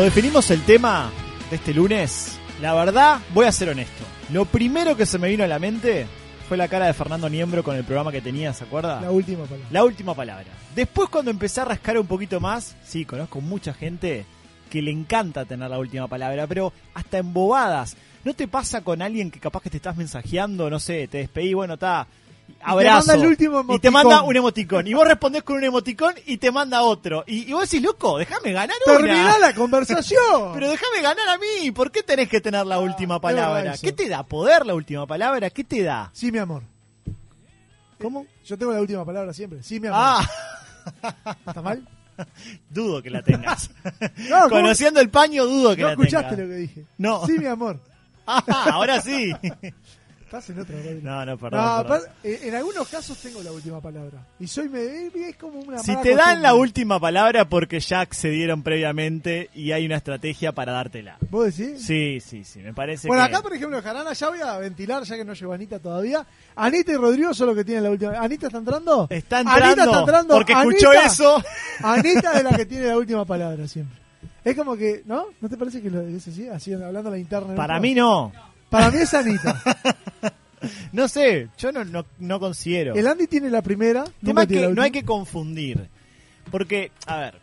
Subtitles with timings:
[0.00, 1.10] Cuando definimos el tema
[1.50, 4.02] de este lunes, la verdad, voy a ser honesto.
[4.32, 6.06] Lo primero que se me vino a la mente
[6.48, 9.02] fue la cara de Fernando Niembro con el programa que tenía, ¿se acuerda?
[9.02, 9.68] La última palabra.
[9.70, 10.46] La última palabra.
[10.74, 14.24] Después cuando empecé a rascar un poquito más, sí, conozco mucha gente
[14.70, 17.94] que le encanta tener la última palabra, pero hasta en bobadas.
[18.24, 21.52] ¿No te pasa con alguien que capaz que te estás mensajeando, no sé, te despedí,
[21.52, 22.06] bueno, está,
[22.60, 23.06] abrazo.
[23.08, 23.92] manda el último y te emoticón.
[23.92, 24.86] manda un emoticón.
[24.86, 27.24] Y vos respondés con un emoticón y te manda otro.
[27.26, 28.96] Y, y vos decís, loco, déjame ganar una.
[28.96, 30.20] Terminá la conversación.
[30.54, 31.70] Pero déjame ganar a mí.
[31.70, 33.74] ¿Por qué tenés que tener la última es verdad palabra?
[33.80, 35.50] ¿Qué te da poder la última palabra?
[35.50, 36.10] ¿Qué te da?
[36.12, 36.62] Sí, mi amor.
[38.00, 38.26] ¿Cómo?
[38.46, 39.62] Yo tengo la última palabra siempre.
[39.62, 40.00] Sí, mi amor.
[40.02, 40.28] Ah,
[41.46, 41.86] ¿Está mal?
[42.70, 43.70] dudo que la tengas.
[44.28, 44.48] No.
[44.48, 46.46] Conociendo el paño, dudo que No la escuchaste tengas.
[46.48, 46.84] lo que dije.
[46.98, 47.26] No.
[47.26, 47.78] Sí, mi amor.
[48.26, 49.32] Ah, ahora sí.
[50.30, 51.00] Estás en otra radio.
[51.02, 51.60] No, no, perdón.
[51.60, 51.86] No, perdón.
[51.86, 54.24] aparte, eh, en algunos casos tengo la última palabra.
[54.38, 58.62] Y soy me es como una Si te dan la última palabra porque ya accedieron
[58.62, 61.18] previamente y hay una estrategia para dártela.
[61.30, 61.84] ¿Vos decís?
[61.84, 63.34] Sí, sí, sí, me parece Bueno, que...
[63.34, 66.24] acá, por ejemplo, Jarana, ya voy a ventilar, ya que no llegó Anita todavía.
[66.54, 68.12] Anita y Rodrigo son los que tienen la última.
[68.12, 69.08] ¿Anita está entrando?
[69.10, 70.34] Está Anita entrando, está entrando.
[70.34, 71.42] porque escuchó eso.
[71.82, 73.98] Anita es la que tiene la última palabra siempre.
[74.44, 75.26] Es como que, ¿no?
[75.40, 76.46] ¿No te parece que lo es así?
[76.46, 77.56] Así, hablando a la interna.
[77.56, 78.30] Para mí no.
[78.68, 79.60] Para mí es Anita.
[80.92, 82.94] No sé, yo no, no, no considero.
[82.94, 84.04] El Andy tiene la primera.
[84.24, 85.88] Tema que no hay que confundir.
[86.50, 87.34] Porque, a ver,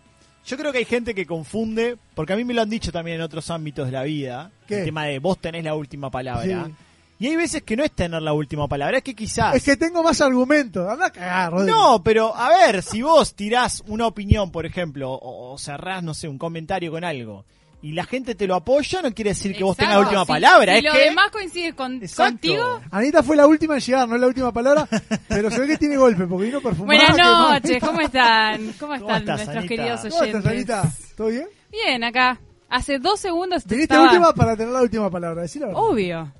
[0.45, 3.17] yo creo que hay gente que confunde, porque a mí me lo han dicho también
[3.17, 4.79] en otros ámbitos de la vida, ¿Qué?
[4.79, 6.65] el tema de vos tenés la última palabra.
[6.65, 6.73] Sí.
[7.19, 9.55] Y hay veces que no es tener la última palabra, es que quizás...
[9.55, 10.87] Es que tengo más argumentos.
[10.87, 11.75] Anda a cagar, Rodrigo.
[11.75, 16.13] No, pero a ver, si vos tirás una opinión, por ejemplo, o, o cerrás, no
[16.13, 17.43] sé, un comentario con algo,
[17.87, 20.09] y la gente te lo apoya, no quiere decir que vos tengas la Exacto.
[20.21, 20.71] última Si- palabra.
[20.73, 20.99] Si es lo que...
[20.99, 22.31] demás coincide con, Exacto.
[22.33, 22.81] contigo.
[22.91, 24.87] Anita fue la última en llegar, no es la última palabra,
[25.29, 26.85] pero se ve que tiene golpe porque vino perfumada.
[27.13, 27.17] Buenas
[27.63, 28.73] noches, ¿cómo están?
[28.79, 29.67] ¿Cómo están estás, nuestros Anita?
[29.75, 30.37] queridos ¿Cómo oyentes?
[30.39, 30.93] estás, Anita?
[31.15, 31.47] ¿Todo bien?
[31.71, 32.39] Bien, acá.
[32.69, 34.09] Hace dos segundos te Viniste estaba...
[34.11, 35.43] última para tener la última palabra.
[35.43, 35.81] Decí la verdad.
[35.81, 36.33] Obvio.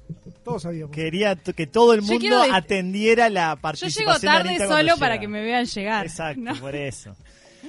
[0.43, 0.93] Todos sabíamos.
[0.93, 4.49] Quería que todo el Yo mundo quiero de- atendiera la Yo participación llego de tarde
[4.49, 6.05] Anita cuando solo para que me vean llegar.
[6.05, 6.53] Exacto, ¿no?
[6.55, 7.15] por eso.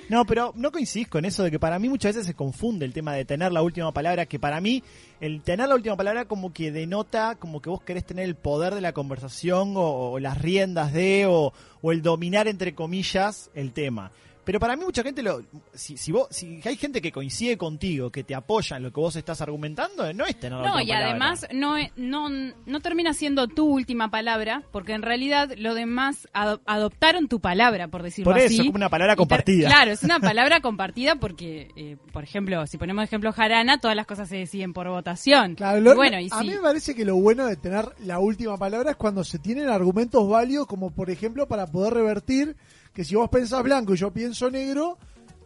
[0.09, 2.95] No, pero no coincidís con eso de que para mí muchas veces se confunde el
[2.95, 4.83] tema de tener la última palabra, que para mí
[5.21, 8.75] el tener la última palabra como que denota como que vos querés tener el poder
[8.75, 11.53] de la conversación o, o las riendas de o,
[11.83, 14.11] o el dominar entre comillas el tema.
[14.49, 15.43] Pero para mí mucha gente lo
[15.75, 18.99] si, si vos si hay gente que coincide contigo, que te apoya en lo que
[18.99, 21.11] vos estás argumentando, no es tener la No, última y palabra.
[21.11, 26.63] además no, no, no termina siendo tu última palabra, porque en realidad los demás ado-
[26.65, 28.67] adoptaron tu palabra, por decirlo Por eso, así.
[28.69, 29.69] como una palabra compartida.
[29.69, 34.07] Claro, es una palabra compartida porque, eh, por ejemplo, si ponemos ejemplo Jarana, todas las
[34.07, 35.57] cosas se deciden por votación.
[35.57, 36.47] Claro, lo- Y bueno, y a sí.
[36.49, 39.69] mí me parece que lo bueno de tener la última palabra es cuando se tienen
[39.69, 42.57] argumentos válidos, como por ejemplo para poder revertir
[42.99, 44.99] que si vos pensás blanco y yo pienso negro,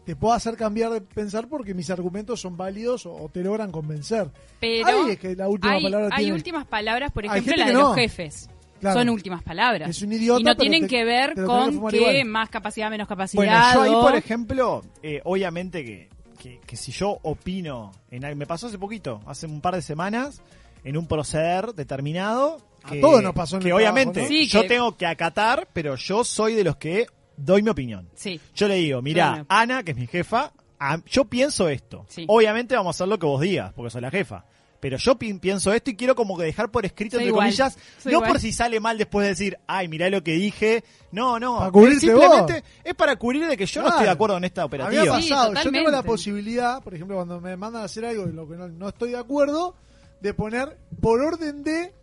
[0.07, 3.71] te puedo hacer cambiar de pensar porque mis argumentos son válidos o, o te logran
[3.71, 4.31] convencer.
[4.59, 7.67] Pero Ahí es que la última hay, palabra hay tiene- últimas palabras, por ejemplo, la
[7.67, 7.81] de no.
[7.81, 8.49] los jefes.
[8.81, 9.01] Claro.
[9.01, 9.91] Son últimas palabras.
[9.91, 12.25] Es un idiota, y no tienen te- que ver con que igual.
[12.25, 13.37] más capacidad, menos capacidad.
[13.37, 16.09] Bueno, yo ahí, por ejemplo, eh, obviamente que,
[16.39, 20.41] que, que si yo opino, en, me pasó hace poquito, hace un par de semanas,
[20.85, 24.39] en un proceder determinado, A que, todos nos pasó en que el obviamente trabajo, ¿no?
[24.41, 27.07] Sí, yo tengo que acatar, pero yo soy de los que
[27.45, 28.09] doy mi opinión.
[28.15, 28.41] Sí.
[28.55, 29.47] Yo le digo, mira, Claro.
[29.49, 32.07] Ana, que es mi jefa, a- yo pienso esto.
[32.09, 32.25] Sí.
[32.29, 34.45] Obviamente vamos a hacer lo que vos digas, porque soy la jefa.
[34.81, 37.47] Pero yo pi- pienso esto y quiero como que dejar por escrito, Soy entre igual.
[37.47, 38.31] comillas, Soy no igual.
[38.33, 40.83] por si sale mal después de decir, ay, mirá lo que dije.
[41.13, 41.59] No, no.
[41.59, 42.63] Para cubrirte es simplemente vos.
[42.83, 43.97] es para cubrir de que yo no Claro.
[43.97, 45.03] estoy de acuerdo en esta operativa.
[45.03, 45.93] Sí, pasado, yo tengo totalmente.
[45.93, 48.89] la posibilidad, por ejemplo, cuando me mandan a hacer algo en lo que no, no
[48.89, 49.77] estoy de acuerdo,
[50.21, 51.95] de poner por orden de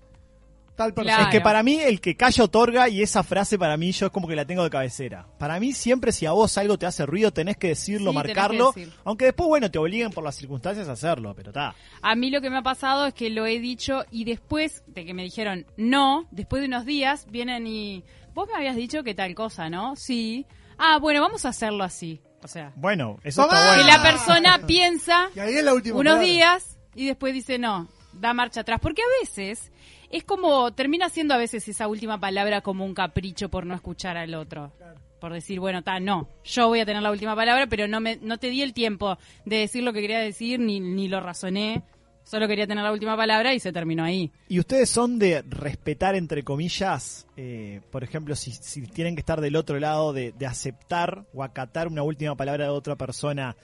[0.79, 1.17] tal persona.
[1.17, 1.29] Claro.
[1.29, 4.11] Es que para mí el que calla otorga y esa frase para mí yo es
[4.11, 5.27] como que la tengo de cabecera.
[5.37, 8.35] Para mí siempre si a vos algo te hace ruido tenés que decirlo, Sí, tenés
[8.35, 8.93] marcarlo, que decir.
[9.03, 11.75] aunque después bueno te obliguen por las circunstancias a hacerlo, pero está.
[12.01, 15.05] A mí lo que me ha pasado es que lo he dicho y después de
[15.05, 18.03] que me dijeron no, después de unos días vienen y
[18.33, 19.95] vos me habías dicho que tal cosa, ¿no?
[19.97, 20.45] Sí.
[20.77, 22.21] Ah, bueno, vamos a hacerlo así.
[22.41, 23.57] O sea, Bueno, eso Tomá.
[23.59, 23.97] está que bueno.
[23.97, 26.25] la persona piensa Y ahí es la última unos palabra.
[26.25, 28.79] días y después dice no, da marcha atrás.
[28.81, 29.73] Porque a veces
[30.09, 34.17] es como, termina siendo a veces esa última palabra como un capricho por no escuchar
[34.17, 34.71] al otro.
[35.19, 38.17] Por decir, bueno, está, no, yo voy a tener la última palabra, pero no me
[38.21, 41.83] no te di el tiempo de decir lo que quería decir, ni, ni lo razoné.
[42.23, 44.31] Solo quería tener la última palabra y se terminó ahí.
[44.47, 49.41] ¿Y ustedes son de respetar, entre comillas, eh, por ejemplo, si, si tienen que estar
[49.41, 53.55] del otro lado, de, de aceptar o acatar una última palabra de otra persona,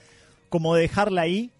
[0.48, 1.52] como de dejarla ahí?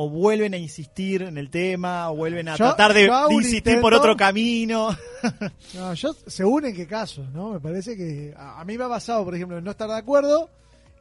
[0.00, 2.08] ¿O vuelven a insistir en el tema?
[2.12, 4.90] ¿O vuelven a Yo- tratar de, insistir por otro camino?
[5.74, 7.54] No, yo, según en qué caso, ¿no?
[7.54, 9.96] Me parece que a, a mí me ha pasado, por ejemplo, en no estar de
[9.96, 10.48] acuerdo,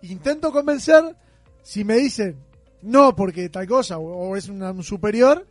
[0.02, 1.16] intento convencer,
[1.62, 2.38] si me dicen
[2.82, 5.46] no porque tal cosa o, o es una- un superior,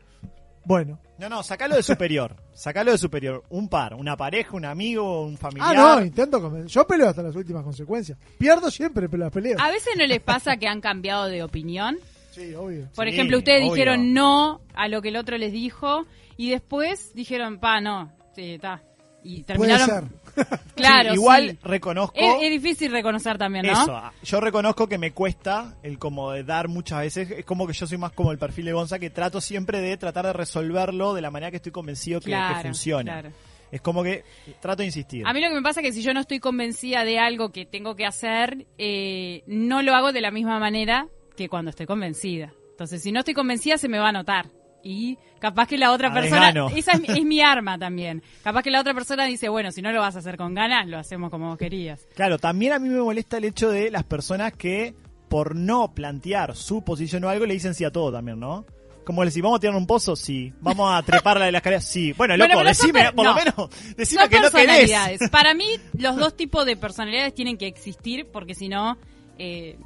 [0.64, 0.98] bueno.
[1.18, 2.34] No, no, sacalo de superior.
[2.52, 3.44] Sacalo de superior.
[3.50, 5.76] Un par, una pareja, un amigo, un Ah, familiar.
[5.76, 6.68] no, intento convencer.
[6.72, 8.18] Yo peleo hasta las últimas consecuencias.
[8.38, 9.56] Pierdo siempre, pero las peleo.
[9.60, 11.96] ¿A veces no les pasa que han cambiado de opinión?
[12.36, 12.88] Sí, obvio.
[12.94, 13.72] Por Sí, ejemplo, ustedes obvio.
[13.74, 16.04] dijeron no a lo que el otro les dijo
[16.36, 18.82] y después dijeron, pa, no, sí, está.
[19.24, 20.10] Y Puede terminaron.
[20.36, 20.46] ser.
[20.76, 21.58] Claro, Sí, igual sí.
[21.64, 22.14] reconozco.
[22.16, 23.72] Es, es difícil reconocer también, ¿no?
[23.72, 27.66] Eso, ah, yo reconozco que me cuesta el como de dar muchas veces, es como
[27.66, 30.34] que yo soy más como el perfil de Gonza, que trato siempre de tratar de
[30.34, 33.12] resolverlo de la manera que estoy convencido que, que Claro, funciona.
[33.20, 33.30] claro.
[33.72, 34.22] Es como que
[34.60, 35.26] trato de insistir.
[35.26, 37.50] A mí lo que me pasa es que si yo no estoy convencida de algo
[37.50, 41.86] que tengo que hacer, eh, no lo hago de la misma manera que cuando estoy
[41.86, 42.52] convencida.
[42.70, 44.46] Entonces, si no estoy convencida, se me va a notar.
[44.82, 48.22] Y capaz que la otra A persona, esa es, mi- es mi arma también.
[48.44, 50.86] Capaz que la otra persona dice, bueno, si no lo vas a hacer con ganas,
[50.86, 52.06] lo hacemos como vos querías.
[52.14, 54.94] Claro, también a mí me molesta el hecho de las personas que
[55.28, 58.64] por no plantear su posición o algo le dicen sí a todo también, ¿no?
[59.04, 60.14] Como decir, ¿vamos a tirar un pozo?
[60.14, 60.52] Sí.
[60.60, 61.80] ¿Vamos a trepar la de la escalera?
[61.80, 62.12] Sí.
[62.12, 63.30] Bueno, loco, decime, por no.
[63.30, 64.92] lo menos, decime Son que no querés.
[65.30, 65.64] Para mí,
[65.98, 68.98] los dos tipos de personalidades tienen que existir porque si no,
[69.38, 69.78] eh,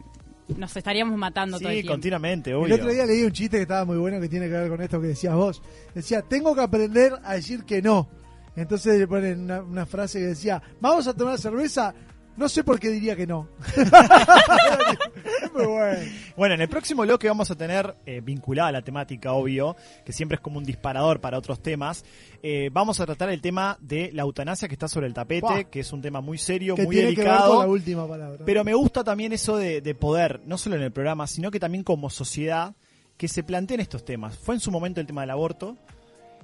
[0.57, 1.92] nos estaríamos matando todo el Sí, tiempo.
[1.95, 2.75] continuamente, El obvio.
[2.75, 5.00] otro día leí un chiste que estaba muy bueno que tiene que ver con esto
[5.00, 5.62] que decías vos.
[5.95, 8.09] Decía, tengo que aprender a decir que no.
[8.57, 11.95] Entonces le ponen una, una frase que decía, vamos a tomar cerveza.
[12.40, 13.49] No sé por qué diría que no.
[15.54, 15.99] Muy bueno.
[16.38, 20.14] Bueno, en el próximo bloque vamos a tener, eh, vinculada a la temática, obvio, que
[20.14, 22.02] siempre es como un disparador para otros temas,
[22.42, 25.64] eh, vamos a tratar el tema de la eutanasia que está sobre el tapete, Buah.
[25.64, 27.56] que es un tema muy serio, Que muy tiene que ver delicado.
[27.56, 28.42] con la última palabra.
[28.47, 31.61] Pero me gusta también eso de, de poder, no solo en el programa, sino que
[31.61, 32.75] también como sociedad,
[33.18, 34.38] que se planteen estos temas.
[34.38, 35.76] Fue en su momento el tema del aborto.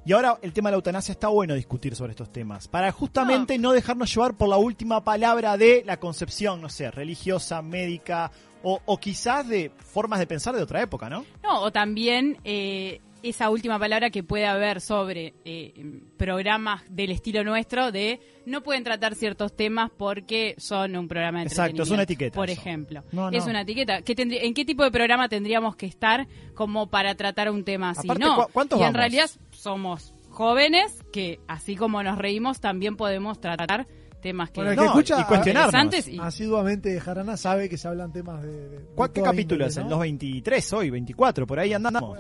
[0.07, 2.69] Y ahora el tema de la eutanasia está bueno discutir sobre estos temas.
[2.69, 7.61] Para justamente no, dejarnos llevar por la última palabra de la concepción, no sé, religiosa,
[7.61, 8.31] médica,
[8.63, 11.25] o, o quizás de formas de pensar de otra época, ¿no?
[11.43, 15.73] No, o también eh, esa última palabra que puede haber sobre eh,
[16.17, 21.47] programas del estilo nuestro de no pueden tratar ciertos temas porque son un programa de
[21.47, 22.61] Exacto, es una etiqueta Por eso.
[22.61, 23.03] ejemplo.
[23.13, 24.03] No, Es una etiqueta.
[24.03, 27.91] ¿Qué tendrí- ¿En qué tipo de programa tendríamos que estar como para tratar un tema
[27.91, 28.07] así?
[28.07, 28.37] Aparte, no.
[28.37, 28.97] ¿cu- cuántos y en vamos?
[28.99, 33.87] realidad somos jóvenes que, así como nos reímos, también podemos tratar
[34.27, 36.09] temas que Bueno, el No, que escucha y cuestionarnos.
[36.09, 38.49] y- asiduamente de Jarana sabe que se hablan temas de.
[38.51, 39.77] de- de ¿Cuál- ¿Qué capítulo es?
[39.77, 39.91] El ¿no?
[39.91, 42.19] 223 hoy, 24, por ahí andamos.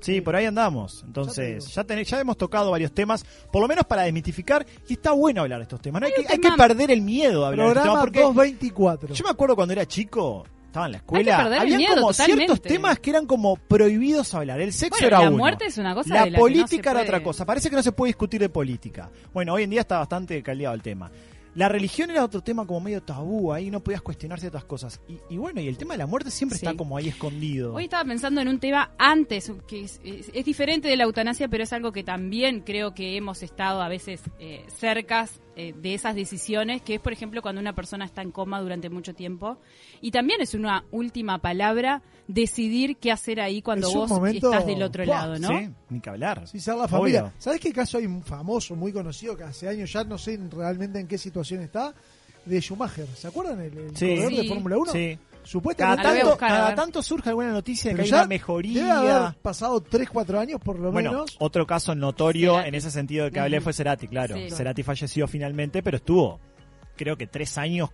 [0.00, 1.02] Sí, por ahí andamos.
[1.06, 5.12] Entonces, ya, ten- ya hemos tocado varios temas, por lo menos para desmitificar, y está
[5.12, 6.00] bueno hablar de estos temas.
[6.02, 6.06] ¿no?
[6.06, 8.20] Hay, Hay que, hay que perder el miedo a hablar de estos Programa temas, porque
[8.20, 9.14] 224.
[9.14, 12.44] yo me acuerdo cuando era chico, estaba en la escuela, que había miedo, como totalmente.
[12.46, 14.60] ciertos temas que eran como prohibidos hablar.
[14.60, 15.38] El sexo Bueno, era la uno.
[15.38, 17.46] muerte es una cosa La de la que no política se era puede- otra cosa.
[17.46, 19.10] Parece que no se puede discutir de política.
[19.32, 21.10] Bueno, hoy en día está bastante caldeado el tema.
[21.56, 25.00] La religión era otro tema como medio tabú, ahí no podías cuestionar ciertas cosas.
[25.08, 26.66] Y, y bueno, y el tema de la muerte siempre Sí.
[26.66, 27.72] está como ahí escondido.
[27.72, 31.48] Hoy estaba pensando en un tema antes, que es, es- es diferente de la eutanasia,
[31.48, 35.94] pero es algo que también creo que hemos estado a veces eh, cercas eh, de
[35.94, 39.56] esas decisiones, que es, por ejemplo, cuando una persona está en coma durante mucho tiempo.
[40.02, 44.66] Y también es una última palabra decidir qué hacer ahí cuando Es vos momento- estás
[44.66, 45.48] del otro lado, ¿no?
[45.48, 46.46] Sí, ni que hablar.
[46.48, 47.22] Sí, ser la familia.
[47.24, 47.32] Obvio.
[47.38, 50.98] ¿Sabes qué caso hay un famoso, muy conocido, que hace años ya no sé realmente
[50.98, 51.94] en qué situación está?
[52.44, 53.06] De Schumacher.
[53.16, 53.60] ¿Se acuerdan?
[53.60, 54.06] El, el Sí.
[54.08, 54.48] corredor de.
[54.48, 54.92] Fórmula 1.
[54.92, 55.18] Sí.
[55.18, 56.02] Cada, Supuestamente.
[56.02, 58.18] Ah, lo voy a tanto, buscar, cada tanto surge alguna noticia de que hay una
[58.18, 58.98] Debe mejoría.
[58.98, 61.36] haber pasado 3, 4 años por lo Bueno, menos.
[61.38, 62.68] otro caso notorio Cerati.
[62.68, 64.34] en ese sentido que hablé fue Cerati, claro.
[64.36, 64.50] Sí.
[64.50, 66.40] Cerati falleció finalmente, pero estuvo,
[66.96, 67.90] creo que tres años,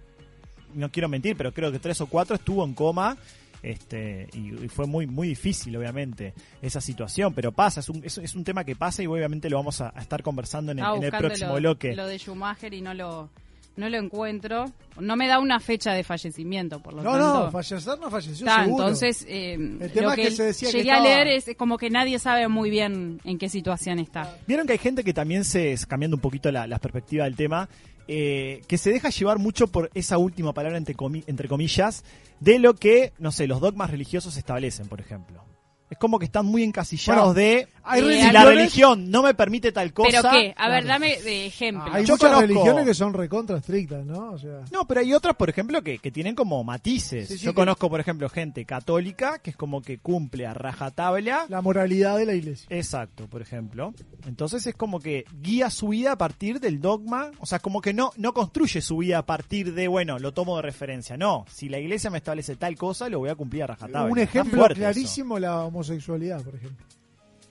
[0.75, 3.19] no quiero mentir, pero creo que tres o cuatro estuvo en coma.
[3.63, 8.19] Este, y, y fue muy muy difícil, obviamente, esa situación, pero pasa, es un, es,
[8.19, 10.85] es un tema que pasa y obviamente lo vamos a, a estar conversando en el,
[10.97, 11.95] en el próximo lo, bloque.
[11.95, 13.31] lo de Schumacher y no lo,
[13.77, 14.65] no lo encuentro.
[15.01, 17.45] No me da una fecha de fallecimiento, por lo No, tanto.
[17.45, 18.83] no, fallecer no falleció Está, seguro.
[18.85, 19.57] entonces, eh,
[19.95, 21.89] tema lo es que, que se decía que llegué a estaba- leer es como que
[21.89, 24.37] nadie sabe muy bien en qué situación está.
[24.47, 27.71] Vieron que hay gente que también se, cambiando un poquito la, la perspectiva del tema,
[28.09, 32.05] eh, que se deja llevar mucho por esa última palabra entre, comi- entre comillas,
[32.41, 35.45] de lo que, no sé, los dogmas religiosos establecen, por ejemplo.
[35.91, 39.35] Es como que están muy encasillados Bueno, de hay Eh, si la religión no me
[39.35, 40.09] permite tal cosa.
[40.23, 40.55] ¿Pero qué?
[40.57, 41.93] A ver, dame de ejemplo.
[41.93, 44.33] Hay Yo muchas conozco- religiones que son recontra estrictas, ¿no?
[44.33, 47.29] O sea, No, pero hay otras, por ejemplo, que, que tienen como matices.
[47.29, 50.55] Sí, sí, Yo que- conozco, por ejemplo, gente católica que es como que cumple a
[50.55, 51.47] rajatabla.
[51.49, 52.67] la moralidad de la iglesia.
[52.71, 53.95] Exacto, por ejemplo.
[54.27, 57.93] Entonces es como que guía su vida a partir del dogma, o sea, como que
[57.95, 61.17] no, no construye su vida a partir de, bueno, lo tomo de referencia.
[61.17, 64.11] No, si la iglesia me establece tal cosa, lo voy a cumplir a rajatabla.
[64.11, 64.75] Un ejemplo eso.
[64.75, 66.85] clarísimo, la homosexualidad, por ejemplo.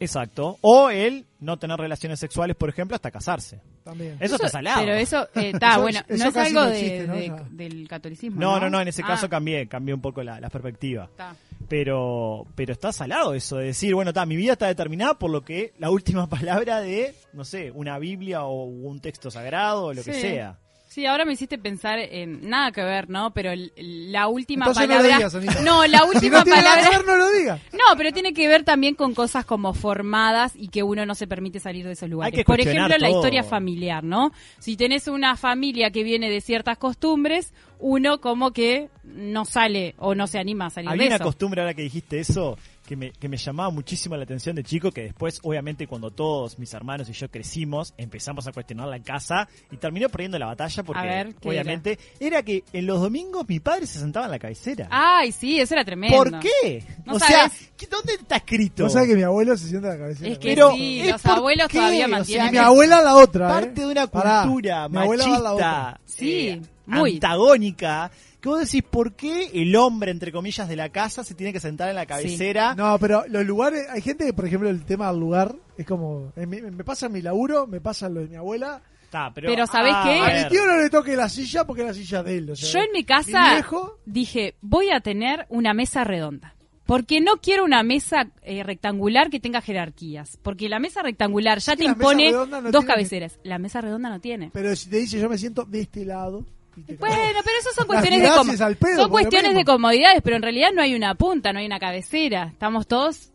[0.01, 0.57] Exacto.
[0.61, 3.61] O el no tener relaciones sexuales, por ejemplo, hasta casarse.
[3.83, 4.17] También.
[4.19, 4.81] Eso, está salado.
[4.81, 5.99] Pero eso eh, está bueno.
[6.07, 8.39] eso no es algo no de- del catolicismo.
[8.39, 11.05] no, No, no, no, en ese Ah, caso cambié, cambié un poco la, la perspectiva.
[11.05, 11.35] está.
[11.69, 15.41] Pero, pero está salado eso de decir, bueno, está, mi vida está determinada por lo
[15.45, 20.03] que la última palabra de, no sé, una Biblia o un texto sagrado o lo
[20.03, 20.21] que Sí.
[20.21, 20.59] sea.
[20.93, 23.31] Sí, ahora me hiciste pensar en nada que ver, ¿no?
[23.33, 23.71] Pero el-
[24.11, 25.17] la última Entonces no lo palabra.
[25.19, 25.61] digas, Anita.
[25.61, 26.97] no, la Si última no tiene nada que palabra.
[26.97, 27.59] ver, no lo diga.
[27.71, 31.27] No, pero tiene que ver también con cosas como formadas y que uno no se
[31.27, 32.37] permite salir de esos lugares.
[32.37, 34.33] que Por ejemplo, la historia familiar, ¿no?
[34.59, 40.13] Si tenés una familia que viene de ciertas costumbres, uno como que no sale o
[40.13, 41.23] no se anima a salir Había de una eso.
[41.23, 44.91] costumbre ahora que dijiste eso que me, que me llamaba muchísimo la atención de chico,
[44.91, 49.47] que después, obviamente, cuando todos mis hermanos y yo crecimos, empezamos a cuestionarla en casa
[49.71, 52.43] y terminó perdiendo la batalla porque, A ver, ¿qué obviamente, era?
[52.43, 54.87] que en los domingos mi padre se sentaba en la cabecera.
[54.91, 56.17] Ay, sí, eso era tremendo.
[56.17, 56.83] ¿Por qué?
[57.05, 57.53] No o sabes.
[57.53, 58.83] sea, ¿qué- ¿dónde está escrito?
[58.83, 60.27] Vos sabés que mi abuelo se sienta a la cabeza.
[60.27, 62.47] Es que Pero sí, es los abuelos qué, todavía o sea, mantienen.
[62.47, 63.51] Y mi abuela la otra, ¿eh?
[63.61, 65.71] parte de una Pará, cultura mi abuela va a la otra.
[65.71, 67.13] machista, Sí, eh, muy.
[67.13, 71.53] antagónica, que vos decís, ¿por qué el hombre, entre comillas, de la casa se tiene
[71.53, 72.73] que sentar en la cabecera?
[72.75, 76.33] No, pero los lugares, hay gente que, por ejemplo, el tema del lugar es como,
[76.35, 78.81] en mi- me pasa en mi laburo, me pasa lo de mi abuela.
[79.03, 80.19] Está, pero, Pero ¿sabés ah, qué?
[80.19, 82.49] a mi tío no le toque la silla porque es la silla de él.
[82.49, 86.55] o sea, Yo en mi casa viejo, dije, voy a tener una mesa redonda.
[86.85, 90.37] Porque no quiero una mesa eh, rectangular que tenga jerarquías.
[90.41, 93.39] Porque la mesa rectangular ya que te impone no dos tiene- cabeceras.
[93.43, 94.49] La mesa redonda no tiene.
[94.51, 96.45] pero si te dice yo me siento de este lado.
[96.75, 100.81] Bueno, pero eso son cuestiones de pedo, son cuestiones de comodidades, pero en realidad no
[100.81, 102.49] hay una punta, no hay una cabecera.
[102.51, 103.31] Estamos todos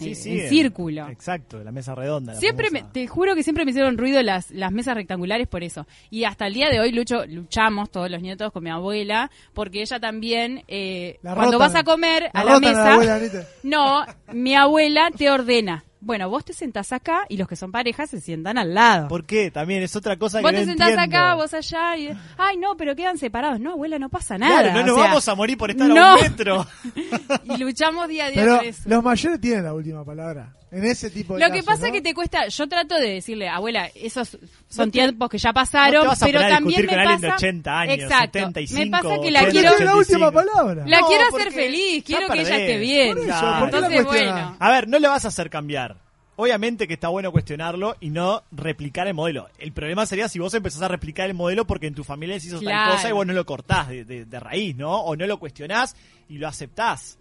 [0.00, 1.08] Sí, sí, en círculo.
[1.08, 2.32] Exacto, la mesa redonda.
[2.32, 5.62] la Siempre, me, te juro que siempre me hicieron ruido las, las mesas rectangulares por
[5.62, 5.86] eso.
[6.08, 9.82] Y hasta el día de hoy lucho, luchamos todos los nietos con mi abuela, porque
[9.82, 11.58] ella también, eh, cuando rotan.
[11.58, 15.30] vas a comer La a la rotan a la mesa, abuela, no, mi abuela te
[15.30, 15.84] ordena.
[16.02, 19.08] Bueno, vos te sentás acá y los que son parejas se sientan al lado.
[19.08, 19.50] ¿Por qué?
[19.50, 21.16] También es otra cosa Vos que te no sentás entiendo.
[21.16, 22.08] acá, vos allá y...
[22.38, 23.60] Ay, no, pero quedan separados.
[23.60, 24.62] No, abuela, no pasa nada.
[24.62, 26.66] Claro, no o nos sea, vamos a morir por estar a un metro.
[27.44, 28.82] Y luchamos día a día Pero por eso.
[28.88, 30.54] los mayores tienen la última palabra.
[30.72, 31.86] En ese tipo de Lo que pasa ¿no?
[31.86, 34.40] es que te cuesta, yo trato de decirle, abuela, esos son
[34.78, 37.80] No te- tiempos que ya pasaron, no pero también me con alguien de pasa 80
[37.80, 38.38] años, Exacto.
[38.38, 40.32] 75, me pasa que la quiero la última 85.
[40.32, 40.84] palabra.
[40.86, 43.16] la quiero hacer feliz, quiero que ella esté bien.
[43.16, 43.40] Por eso.
[43.58, 44.56] ¿por Entonces, bueno.
[44.58, 45.96] A ver, no le vas a hacer cambiar.
[46.36, 49.48] Obviamente que está bueno cuestionarlo y no replicar el modelo.
[49.58, 52.46] El problema sería si vos empezás a replicar el modelo porque en tu familia se
[52.46, 52.90] hizo Claro.
[52.92, 55.00] tal cosa y vos no lo cortás de, de- de raíz, ¿no?
[55.02, 55.94] O no lo cuestionás
[56.30, 57.18] y lo aceptás.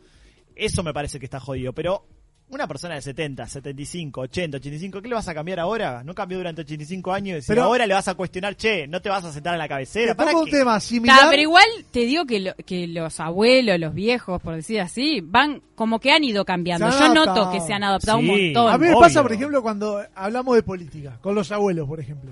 [0.56, 1.74] Eso me parece que está jodido.
[1.74, 2.06] Pero
[2.52, 6.04] una persona de 70, 75, 80, 85, ¿qué le vas a cambiar ahora?
[6.04, 9.10] No cambió durante 85 años y Pero- ahora le vas a cuestionar, che, no te
[9.10, 10.14] vas a sentar en la cabecera.
[10.14, 10.52] Te ¿Para un qué?
[10.52, 11.20] tema similar.
[11.20, 15.22] Ta, pero igual te digo que, lo- que los abuelos, los viejos, por decir así,
[15.22, 16.90] van como que han ido cambiando.
[16.90, 18.26] Yo noto que se han adaptado Sí.
[18.26, 18.74] un montón.
[18.74, 19.00] A mí me Obvio.
[19.02, 22.32] pasa, por ejemplo, cuando hablamos de política, con los abuelos, por ejemplo.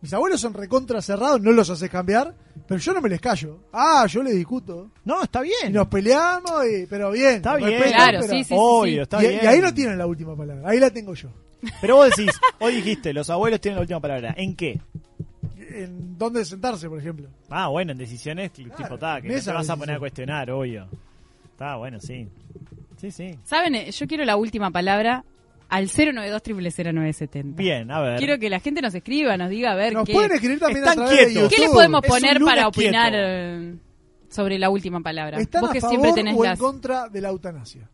[0.00, 2.32] Mis abuelos son recontra cerrados, no los haces cambiar,
[2.68, 3.58] pero yo no me les callo.
[3.72, 4.90] Ah, yo les discuto.
[5.04, 5.72] No, está Y bien.
[5.72, 7.36] nos peleamos, y- pero bien.
[7.36, 7.70] Está bien.
[7.70, 9.40] respeto, Claro, pero- sí, sí, Obvio, está y, bien.
[9.42, 11.30] y ahí no tienen la última palabra, ahí la tengo yo.
[11.80, 14.32] Pero vos decís, hoy dijiste, los abuelos tienen la última palabra.
[14.36, 14.80] ¿En qué?
[15.70, 17.28] En dónde sentarse, por ejemplo.
[17.50, 20.50] Ah, bueno, en decisiones, tipo, ta, que en no te vas a poner a cuestionar,
[20.50, 20.86] obvio.
[21.50, 22.28] Está bueno, sí.
[23.00, 23.38] Sí, sí.
[23.44, 23.74] ¿Saben?
[23.74, 25.24] Eh, Yo quiero la última palabra
[25.68, 26.42] al 092
[26.94, 28.18] 0970 Bien, a ver.
[28.18, 30.84] Quiero que la gente nos escriba, nos diga a ver Nos qué, pueden escribir también
[30.84, 31.34] a Están de quietos.
[31.34, 31.50] YouTube.
[31.50, 32.88] qué les podemos Es un poner lunes para quieto.
[32.88, 33.74] opinar eh,
[34.30, 35.38] sobre la última palabra.
[35.38, 36.58] ¿Están Vos a que favor siempre tenés o en las...
[36.58, 37.90] contra de la eutanasia?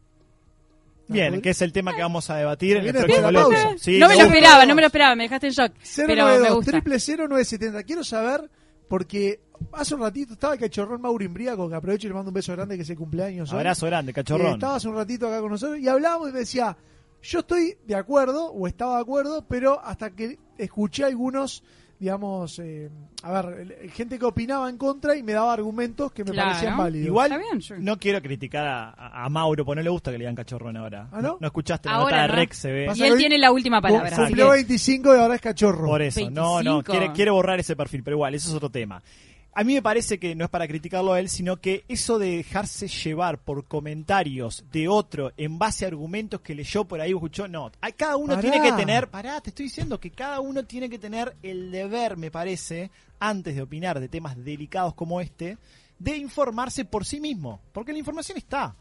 [1.06, 3.32] Bien, que es el tema que vamos a debatir en el Viene próximo después de
[3.32, 3.62] la bloque.
[3.62, 3.84] pausa.
[3.84, 5.72] Sí, no me lo esperaba, no me lo esperaba, me dejaste en shock.
[5.96, 6.70] Pero me 092 gusta.
[6.70, 7.82] triple 0970.
[7.82, 8.50] Quiero saber,
[8.88, 9.40] porque
[9.72, 12.52] hace un ratito estaba el cachorrón Mauro Imbriaco, que aprovecho y le mando un beso
[12.52, 13.52] grande que es el cumpleaños.
[13.52, 13.58] hoy.
[13.58, 14.54] Abrazo grande, Eh, cachorrón.
[14.54, 16.74] estaba hace un ratito acá con nosotros y hablábamos y me decía,
[17.24, 21.62] yo estoy de acuerdo o estaba de acuerdo, pero hasta que escuché algunos,
[21.98, 22.90] digamos, eh,
[23.22, 26.50] a ver, gente que opinaba en contra y me daba argumentos que me Claro.
[26.50, 27.06] parecían válidos.
[27.06, 30.18] Igual Está bien, yo- no quiero criticar a, a- Mauro, porque no le gusta que
[30.18, 31.08] le digan cachorrón ahora.
[31.12, 31.38] ¿Ah, no?
[31.40, 32.34] escuchaste la Ahora nota de no.
[32.34, 32.92] Rex, se ve.
[32.94, 34.14] Y él tiene la última palabra.
[34.16, 35.86] Cumplió que- 25 y ahora es cachorro.
[35.86, 36.82] Por eso, no, no, 25.
[36.92, 39.02] quiere, quiere borrar ese perfil, pero igual, eso es otro tema.
[39.56, 42.38] A mí me parece que no es para criticarlo a él, sino que eso de
[42.38, 47.18] dejarse llevar por comentarios de otro en base a argumentos que leyó por ahí o
[47.18, 47.70] escuchó, no.
[47.96, 48.40] Cada uno Pará.
[48.50, 52.16] tiene que tener, pará, te estoy diciendo que cada uno tiene que tener el deber,
[52.16, 55.56] me parece, antes de opinar de temas delicados como este,
[56.00, 58.74] de informarse por sí mismo, porque la información está.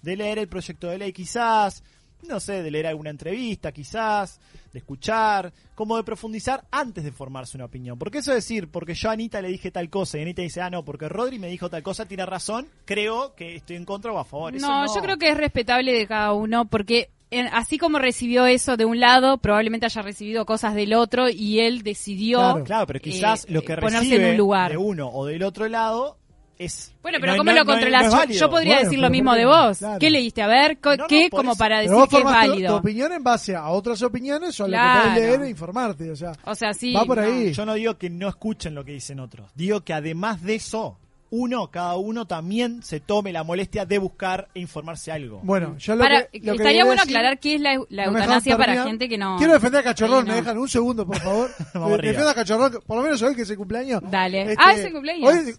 [0.00, 1.82] De leer el proyecto de ley quizás,
[2.28, 4.40] no sé, de leer alguna entrevista quizás,
[4.72, 7.98] de escuchar, como de profundizar antes de formarse una opinión.
[7.98, 10.60] Porque eso es decir, porque yo a Anita le dije tal cosa y Anita dice,
[10.60, 14.12] ah, no, porque Rodri me dijo tal cosa, tiene razón, creo que estoy en contra
[14.12, 14.54] o a favor.
[14.54, 18.46] Eso No, yo creo que es respetable de cada uno porque en- así como recibió
[18.46, 22.64] eso de un lado, probablemente haya recibido cosas del otro y él decidió Claro.
[22.64, 24.70] Claro, pero quizás eh, lo que recibe en un lugar.
[24.72, 26.16] de uno o del otro lado
[26.64, 26.92] es...
[27.02, 28.04] Bueno, pero no- ¿cómo no- lo controlas?
[28.04, 28.40] no Yo- válido.
[28.40, 29.78] yo, podría Bueno, decir lo mismo ¿por de vos.
[29.78, 29.98] Claro.
[29.98, 30.42] ¿Qué leíste?
[30.42, 31.30] A ver, ¿qué?
[31.30, 31.58] como eso.
[31.58, 32.76] para Pero decir vos que es formás tu- tu, válido.
[32.76, 35.00] opinión en base a otras opiniones o a lo que Claro.
[35.10, 36.10] podés leer e informarte.
[36.10, 36.92] O sea, O sea, sí.
[36.92, 37.24] Va por no.
[37.24, 37.52] ahí.
[37.52, 39.50] Yo no digo que no escuchen lo que dicen otros.
[39.54, 40.98] Digo que además de eso,
[41.30, 45.40] uno, cada uno también se tome la molestia de buscar e informarse algo.
[45.44, 48.06] bueno, yo lo Para- que, lo que estaría bueno decir- aclarar qué es la, la
[48.06, 49.36] no eutanasia para gente que no.
[49.38, 50.32] Quiero defender a Cachorrón, Sí, no.
[50.34, 51.50] me dejan un segundo, por favor.
[51.74, 52.08] Vamos Me- arriba.
[52.12, 54.02] Defiendo a Cachorrón, por lo menos hoy que es el cumpleaños.
[54.10, 54.42] Dale.
[54.42, 55.32] Este, Ah, es el cumpleaños.
[55.32, 55.54] Hoy,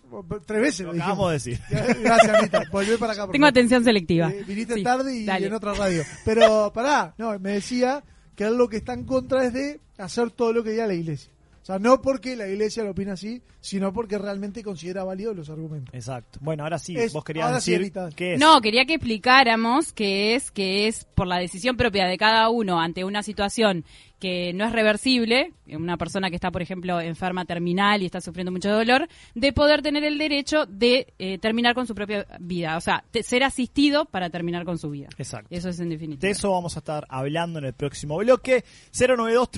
[0.45, 1.59] tres veces lo lo acabamos de decir.
[2.03, 2.63] Gracias, Anita.
[2.71, 3.49] Volvé para acá, por Tengo favor.
[3.57, 4.29] atención selectiva.
[4.29, 5.47] Eh, viniste Sí, tarde y dale.
[5.47, 6.03] en otra radio.
[6.25, 8.03] Pero pará, no, me decía
[8.35, 10.93] que él lo que está en contra es de hacer todo lo que diga la
[10.95, 11.30] iglesia.
[11.61, 15.49] O sea, no porque la iglesia lo opina así, sino porque realmente considera válidos los
[15.49, 15.93] argumentos.
[15.93, 16.39] Exacto.
[16.41, 18.39] Bueno, ahora sí, Es- vos querías sí, decir qué es.
[18.39, 22.79] No, quería que explicáramos que es que es por la decisión propia de cada uno
[22.81, 23.85] ante una situación
[24.21, 28.51] que no es reversible, una persona que está, por ejemplo, enferma terminal y está sufriendo
[28.51, 32.81] mucho dolor, de poder tener el derecho de eh, terminar con su propia vida, o
[32.81, 35.09] sea, ser asistido para terminar con su vida.
[35.17, 35.47] Exacto.
[35.49, 36.21] Eso es en definitiva.
[36.21, 38.63] De eso vamos a estar hablando en el próximo bloque.
[38.93, 39.49] 092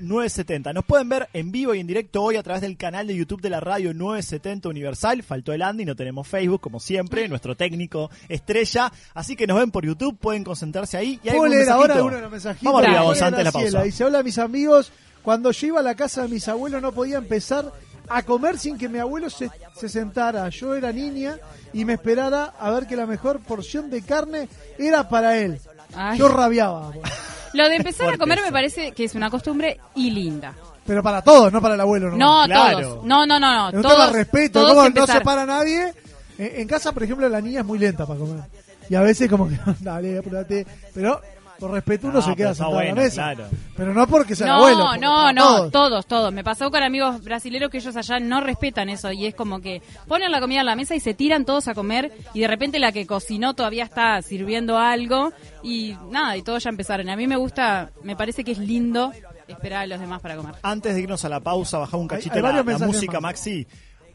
[0.00, 3.14] 970 Nos pueden ver en vivo y en directo hoy a través del canal de
[3.14, 5.22] YouTube de la radio 970 Universal.
[5.22, 8.90] Faltó el Andy, no tenemos Facebook, como siempre, nuestro técnico estrella.
[9.12, 11.20] Así que nos ven por YouTube, pueden concentrarse ahí.
[11.22, 12.72] Y hay ¿Puedo leer ahora uno de los mensajitos?
[12.72, 13.84] Vamos vos, antes de la pausa.
[13.98, 14.92] Dice, hola mis amigos,
[15.24, 17.72] cuando yo iba a la casa de mis abuelos no podía empezar
[18.08, 20.48] a comer sin que mi abuelo se, se sentara.
[20.50, 21.36] Yo era niña
[21.72, 25.60] y me esperara a ver que la mejor porción de carne era para él.
[25.96, 26.16] Ay.
[26.16, 26.92] Yo rabiaba.
[27.54, 30.54] Lo de empezar a comer me parece que es una costumbre y linda.
[30.86, 32.16] Pero para todos, no para el abuelo.
[32.16, 32.78] No, Claro.
[32.80, 33.04] todos.
[33.04, 33.82] No, no, no, no.
[33.82, 35.18] Todos, tema de respeto, todos ¿cómo no empezar.
[35.18, 35.92] se para nadie.
[36.38, 38.44] En, en casa, por ejemplo, la niña es muy lenta para comer.
[38.88, 40.64] Y a veces como que, dale, apurate.
[40.94, 41.20] Pero
[41.58, 43.34] Por respeto uno Ah, se queda sentado en la mesa.
[43.34, 43.44] claro.
[43.76, 44.84] Pero no porque sea No, abuelo.
[44.86, 45.70] porque no, no, todos.
[45.72, 46.32] todos, todos.
[46.32, 49.82] Me pasó con amigos brasileños que ellos allá no respetan eso y es como que
[50.06, 52.78] ponen la comida en la mesa y se tiran todos a comer y de repente
[52.78, 57.08] la que cocinó todavía está sirviendo algo y nada, y todos ya empezaron.
[57.10, 59.12] A mí me gusta, me parece que es lindo
[59.48, 60.54] esperar a los demás para comer.
[60.62, 63.12] Antes de irnos a la pausa, bajamos un Hay- cachito hay la, varios la música,
[63.14, 63.22] más.
[63.22, 63.66] Maxi.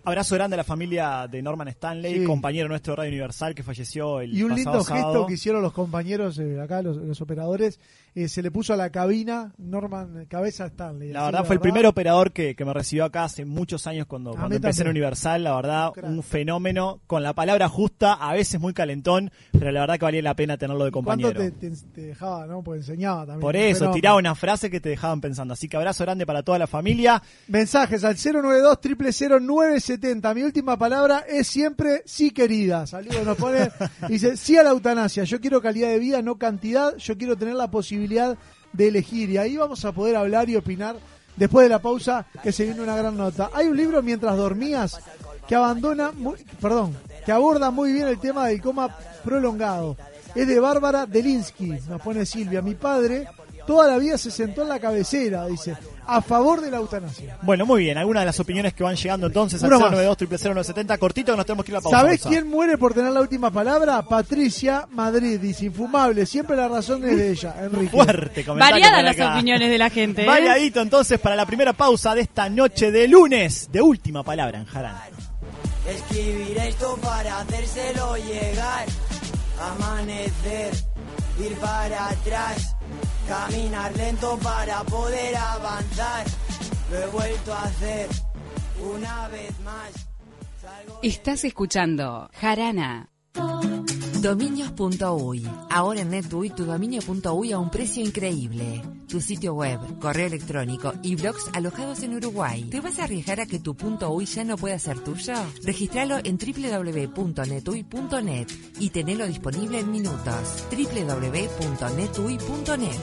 [0.05, 2.25] Abrazo grande a la familia de Norman Stanley, Sí.
[2.25, 5.05] compañero nuestro de Radio Universal que falleció el Y un pasado lindo sábado.
[5.13, 7.79] gesto que hicieron los compañeros eh, acá, los, los operadores,
[8.15, 11.11] eh, se le puso a la cabina Norman Cabeza Stanley.
[11.11, 14.31] La verdad fue el primer operador que, que me recibió acá hace muchos años cuando,
[14.31, 14.89] A cuando mí empecé en.
[14.89, 15.43] Universal.
[15.43, 16.09] La verdad, Un crack.
[16.11, 20.21] un fenómeno con la palabra justa, a veces muy calentón, pero la verdad que valía
[20.21, 21.39] la pena tenerlo de ¿Cuánto compañero.
[21.39, 22.61] te, te- te dejaba, no?
[22.63, 23.39] Porque enseñaba también.
[23.41, 23.95] Por eso, fenómeno.
[23.95, 25.53] tiraba una frase que te dejaban pensando.
[25.53, 27.21] Así que abrazo grande para toda la familia.
[27.47, 28.77] Mensajes al 092
[29.41, 32.85] 970 Mi última palabra es siempre sí querida.
[32.87, 33.69] Saludos, nos pone.
[34.07, 35.23] Dice, sí a la eutanasia.
[35.23, 36.95] Yo quiero calidad de vida, no cantidad.
[36.97, 39.29] Yo quiero tener la posibilidad de elegir.
[39.29, 40.95] Y ahí vamos a poder hablar y opinar
[41.35, 43.49] después de la pausa, que se viene una gran nota.
[43.53, 44.99] Hay un libro mientras dormías
[45.47, 49.97] que abandona, muy- perdón, que aborda muy bien el tema del coma prolongado.
[50.35, 52.61] Es de Bárbara Delinsky, nos pone Silvia.
[52.61, 53.27] Mi padre
[53.65, 57.37] toda la vida se sentó en la cabecera, dice, a favor de la eutanasia.
[57.43, 57.97] Bueno, muy bien.
[57.97, 59.91] Algunas de las opiniones que van llegando entonces al Uno más.
[59.91, 61.97] 092 970 cortito que nos tenemos que ir a la pausa.
[61.99, 64.01] ¿Sabés quién muere por tener la última palabra?
[64.01, 67.89] Patricia Madrid, dice infumable, siempre la razón es de ella, Enrique.
[67.91, 69.33] Fuerte comentario Variadas las acá.
[69.35, 70.23] opiniones de la gente.
[70.23, 70.27] ¿eh?
[70.27, 74.65] Variadito entonces para la primera pausa de esta noche de lunes de última palabra en
[74.65, 75.03] Jarana.
[75.87, 78.85] Escribir esto para hacérselo llegar.
[79.61, 80.73] Amanecer,
[81.39, 82.72] ir para atrás.
[83.27, 86.25] Caminar lento para poder avanzar.
[86.91, 88.09] Lo he vuelto a hacer
[88.93, 89.91] una vez más.
[91.01, 93.12] Estás escuchando Jarana.
[94.23, 95.45] Dominios.uy.
[95.69, 98.81] Ahora en NetUI tu dominio.uy a un precio increíble.
[99.05, 102.63] Tu sitio web, correo electrónico y blogs alojados en Uruguay.
[102.71, 105.33] ¿Te vas a arriesgar a que tu .uy ya no pueda ser tuyo?
[105.63, 108.47] Registralo en www.netuy.net
[108.79, 110.63] y tenelo disponible en minutos.
[110.71, 112.99] www.netuy.net.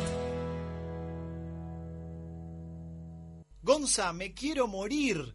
[3.63, 5.35] Gonza, me quiero morir.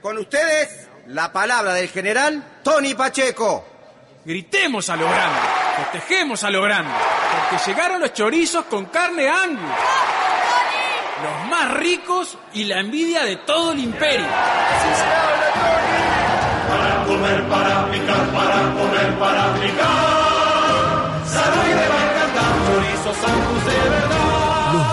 [0.00, 3.64] Con ustedes, la palabra del general Tony Pacheco.
[4.24, 5.40] Gritemos a lo grande,
[5.76, 6.92] festejemos a lo grande,
[7.50, 9.62] porque llegaron los chorizos con carne Angus.
[11.22, 14.26] Los más ricos y la envidia de todo el imperio.
[16.68, 21.26] Para comer, para picar, para comer, para picar.
[21.26, 24.25] Salud y de garganta, chorizos Angus de verdad.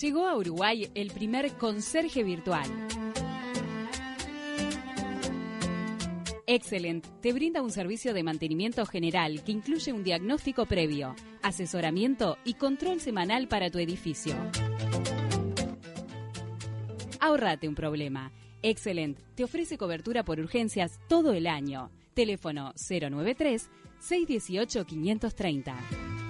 [0.00, 2.64] Llegó a Uruguay el primer conserje virtual.
[6.46, 12.54] Excellent te brinda un servicio de mantenimiento general que incluye un diagnóstico previo, asesoramiento y
[12.54, 14.34] control semanal para tu edificio.
[17.20, 18.32] Ahorrate un problema.
[18.62, 21.90] Excellent te ofrece cobertura por urgencias todo el año.
[22.14, 26.29] Teléfono 093 618 530.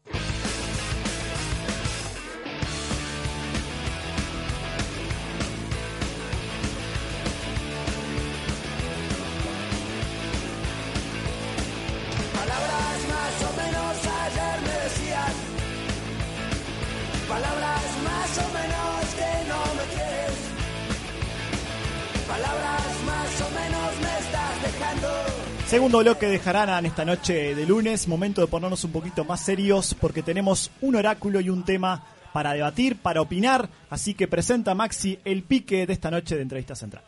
[25.71, 28.05] Segundo bloque de Jarana en esta noche de lunes.
[28.05, 32.03] Momento de ponernos un poquito más serios porque tenemos un oráculo y un tema
[32.33, 33.69] para debatir, para opinar.
[33.89, 37.05] Así que presenta Maxi el pique de esta noche de entrevista central.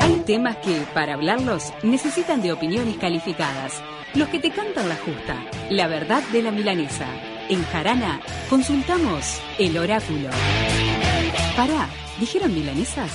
[0.00, 3.72] Hay temas que, para hablarlos, necesitan de opiniones calificadas.
[4.14, 7.06] Los que te cantan la justa, la verdad de la milanesa.
[7.48, 10.28] En Jarana, consultamos el oráculo.
[11.56, 11.88] Pará,
[12.20, 13.10] ¿dijeron milanesas?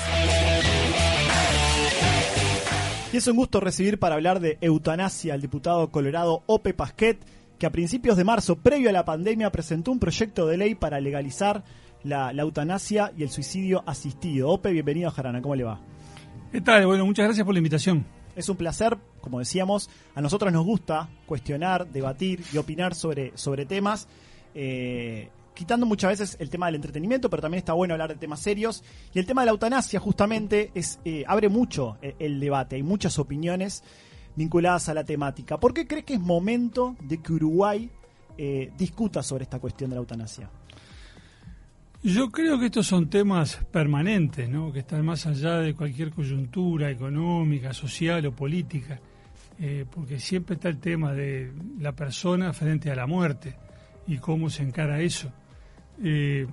[3.13, 7.19] Y es un gusto recibir para hablar de eutanasia al diputado colorado Ope Pasquet,
[7.59, 11.01] que a principios de marzo, previo a la pandemia, presentó un proyecto de ley para
[11.01, 11.65] legalizar
[12.05, 14.49] la, la eutanasia y el suicidio asistido.
[14.49, 15.81] Ope, bienvenido a Jarana, ¿cómo le va?
[16.53, 16.85] ¿Qué tal?
[16.85, 18.05] Bueno, muchas gracias por la invitación.
[18.33, 23.65] Es un placer, como decíamos, a nosotros nos gusta cuestionar, debatir y opinar sobre, sobre
[23.65, 24.07] temas,
[24.55, 28.39] eh, quitando muchas veces el tema del entretenimiento, pero también está bueno hablar de temas
[28.39, 28.83] serios.
[29.13, 32.83] Y el tema de la eutanasia justamente es, eh, abre mucho el, el debate, hay
[32.83, 33.83] muchas opiniones
[34.35, 35.59] vinculadas a la temática.
[35.59, 37.89] ¿Por qué crees que es momento de que Uruguay
[38.37, 40.49] eh, discuta sobre esta cuestión de la eutanasia?
[42.03, 44.71] Yo creo que estos son temas permanentes, ¿no?
[44.71, 48.99] que están más allá de cualquier coyuntura económica, social o política,
[49.59, 53.55] eh, porque siempre está el tema de la persona frente a la muerte
[54.07, 55.31] y cómo se encara eso.
[56.03, 56.47] Eh,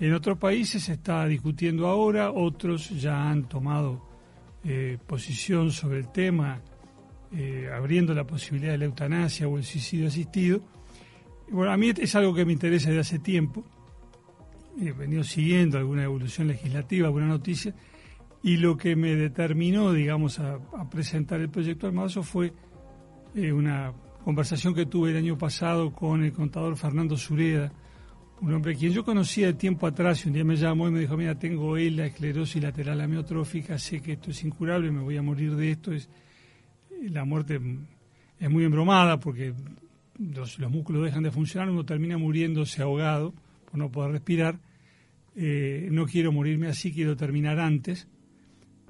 [0.00, 4.08] en otros países se está discutiendo ahora, otros ya han tomado
[4.64, 6.60] eh, posición sobre el tema,
[7.32, 10.60] eh, abriendo la posibilidad de la eutanasia o el suicidio asistido.
[11.50, 13.64] Bueno, a mí es algo que me interesa desde hace tiempo
[14.80, 17.74] he venido siguiendo alguna evolución legislativa, alguna noticia,
[18.42, 20.58] y lo que me determinó, digamos, a,
[20.90, 22.52] presentar el proyecto al fue
[23.34, 23.92] una
[24.24, 27.72] conversación que tuve el año pasado con el contador Fernando Sureda,
[28.42, 31.00] un hombre quien yo conocía de tiempo atrás, y un día me llamó y me
[31.00, 35.16] dijo, mira, tengo él la esclerosis lateral amiotrófica, sé que esto es incurable, me voy
[35.16, 36.08] a morir de esto, es
[37.10, 37.60] la muerte
[38.38, 39.54] es muy embromada porque
[40.18, 43.32] los, los músculos dejan de funcionar, uno termina muriéndose ahogado
[43.64, 44.58] por no poder respirar.
[45.34, 48.08] Eh, no quiero morirme así, quiero terminar antes.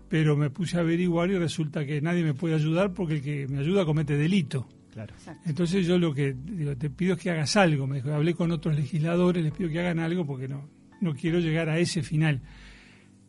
[0.08, 3.46] Pero me puse a averiguar y resulta que nadie me puede ayudar porque el que
[3.48, 4.66] me ayuda comete delito.
[4.92, 5.14] Claro.
[5.46, 7.86] Entonces yo lo que digo, te pido es que hagas algo.
[7.86, 10.68] Me dijo, hablé con otros legisladores, les pido que hagan algo porque no,
[11.00, 12.42] no quiero llegar a ese final.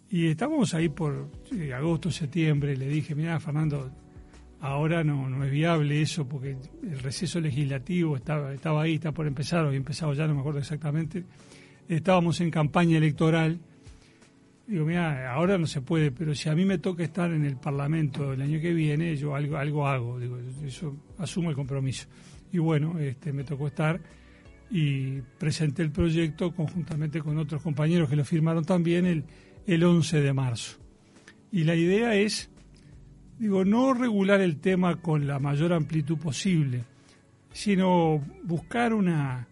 [0.09, 2.75] Y estábamos ahí por eh, agosto, septiembre.
[2.75, 3.89] Le dije, mira, Fernando,
[4.59, 9.25] ahora no, no es viable eso porque el receso legislativo estaba, estaba ahí, está por
[9.25, 11.23] empezar, o había empezado ya, no me acuerdo exactamente.
[11.87, 13.59] Estábamos en campaña electoral.
[14.65, 17.57] Digo, mira, ahora no se puede, pero si a mí me toca estar en el
[17.57, 22.07] Parlamento el año que viene, yo algo, algo hago, digo, eso asumo el compromiso.
[22.51, 23.99] Y bueno, este, me tocó estar
[24.71, 29.25] y presenté el proyecto conjuntamente con otros compañeros que lo firmaron también el,
[29.67, 30.79] el 11 de marzo.
[31.51, 32.49] Y la idea es
[33.37, 36.85] digo, no regular el tema con la mayor amplitud posible,
[37.51, 39.47] sino buscar una,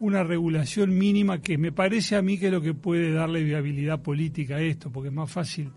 [0.00, 4.02] una regulación mínima que me parece a mí que es lo que puede darle viabilidad
[4.02, 5.70] política a esto, porque es más fácil,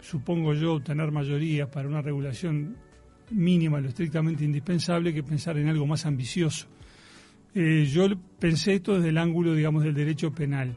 [0.00, 2.76] supongo yo, obtener mayoría para una regulación
[3.30, 6.66] mínima, lo estrictamente indispensable, que pensar en algo más ambicioso.
[7.54, 8.06] Eh, yo
[8.38, 10.76] pensé esto desde el ángulo, digamos, del derecho penal,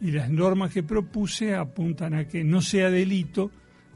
[0.00, 3.50] y las normas que propuse apuntan a que no sea delito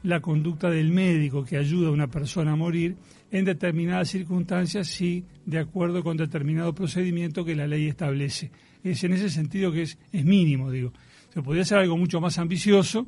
[0.05, 2.95] la conducta del médico que ayuda a una persona a morir
[3.31, 8.51] en determinadas circunstancias si de acuerdo con determinado procedimiento que la ley establece.
[8.83, 10.93] Es en ese sentido que es, es mínimo, digo.
[11.33, 13.07] Se podría hacer algo mucho más ambicioso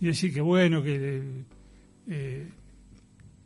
[0.00, 1.22] y decir que bueno, que
[2.08, 2.48] eh,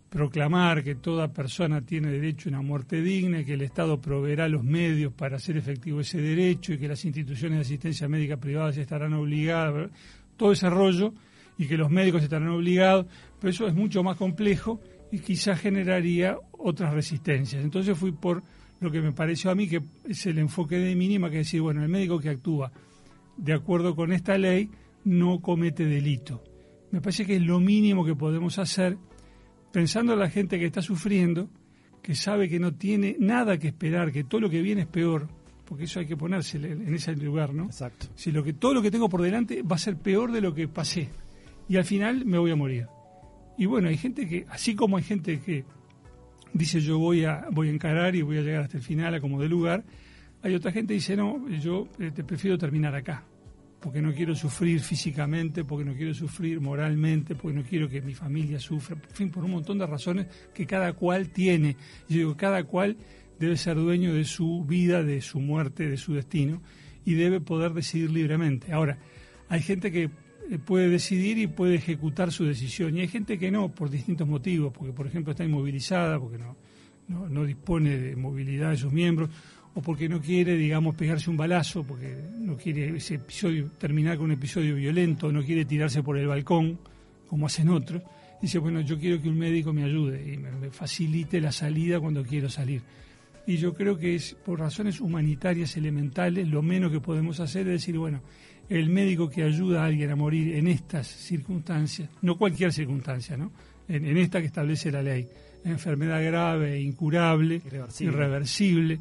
[0.09, 4.49] proclamar que toda persona tiene derecho a una muerte digna y que el Estado proveerá
[4.49, 8.77] los medios para hacer efectivo ese derecho y que las instituciones de asistencia médica privadas
[8.77, 9.91] estarán obligadas,
[10.37, 11.13] todo ese rollo
[11.57, 13.07] y que los médicos estarán obligados,
[13.41, 14.81] pero eso es mucho más complejo
[15.13, 17.63] y quizás generaría otras resistencias.
[17.63, 18.43] Entonces fui por
[18.81, 21.61] lo que me pareció a mí que es el enfoque de mínima, que es decir,
[21.61, 22.73] bueno, el médico que actúa
[23.37, 24.71] de acuerdo con esta ley
[25.05, 26.43] no comete delito.
[26.91, 28.97] Me parece que es lo mínimo que podemos hacer
[29.73, 31.49] pensando en la gente que está sufriendo,
[32.03, 35.29] que sabe que no tiene nada que esperar, que todo lo que viene es peor,
[35.65, 37.65] porque eso hay que ponerse en ese lugar, ¿no?
[37.65, 38.07] Exacto.
[38.15, 40.55] Si lo que todo lo que tengo por delante va a ser peor de lo
[40.55, 41.09] que pasé
[41.69, 42.87] y al final me voy a morir.
[43.57, 45.65] Y bueno, hay gente que, así como hay gente que
[46.53, 49.21] dice yo voy a, voy a encarar y voy a llegar hasta el final a
[49.21, 49.85] como de lugar,
[50.43, 53.25] hay otra gente que dice no, yo eh, te prefiero terminar acá,
[53.81, 58.15] porque no quiero sufrir físicamente, porque no quiero sufrir moralmente, porque no quiero que mi
[58.15, 61.77] familia sufra, en fin, por un montón de razones que cada cual tiene.
[62.09, 62.97] Yo digo, cada cual
[63.39, 66.63] debe ser dueño de su vida, de su muerte, de su destino
[67.05, 68.73] y debe poder decidir libremente.
[68.73, 68.99] Ahora,
[69.49, 70.11] hay gente que
[70.65, 74.73] puede decidir y puede ejecutar su decisión y hay gente que no por distintos motivos,
[74.73, 76.57] porque por ejemplo está inmovilizada, porque no,
[77.09, 79.31] no, no dispone de movilidad de sus miembros
[79.75, 84.27] o porque no quiere, digamos, pegarse un balazo, porque no quiere ese episodio terminar con
[84.27, 86.79] un episodio violento, no quiere tirarse por el balcón,
[87.29, 88.01] como hacen otros.
[88.41, 91.99] Dice, bueno, yo quiero que un médico me ayude y me, me facilite la salida
[91.99, 92.83] cuando quiero salir.
[93.47, 97.81] Y yo creo que es por razones humanitarias elementales, lo menos que podemos hacer es
[97.81, 98.23] decir, bueno,
[98.69, 103.53] el médico que ayuda a alguien a morir en estas circunstancias, no cualquier circunstancia, ¿no?
[103.89, 105.29] En, en esta que establece la ley,
[105.65, 108.13] enfermedad grave, incurable, Irreversible.
[108.13, 109.01] irreversible,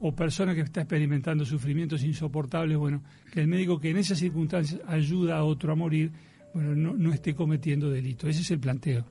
[0.00, 4.80] o persona que está experimentando sufrimientos insoportables, bueno, que el médico que en esas circunstancias
[4.86, 6.10] ayuda a otro a morir,
[6.54, 8.26] bueno, no, no esté cometiendo delito.
[8.28, 9.04] Ese es el planteo.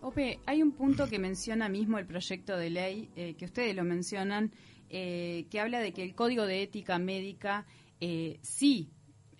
[0.00, 3.84] Ope, hay un punto que menciona mismo el proyecto de ley, eh, que ustedes lo
[3.84, 4.52] mencionan,
[4.90, 7.66] eh, que habla de que el Código de Ética Médica
[8.00, 8.90] eh, sí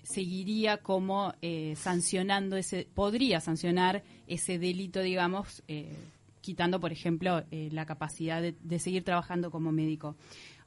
[0.09, 5.94] seguiría como eh, sancionando ese, podría sancionar ese delito, digamos, eh,
[6.40, 10.16] quitando, por ejemplo, eh, la capacidad de, seguir trabajando como médico.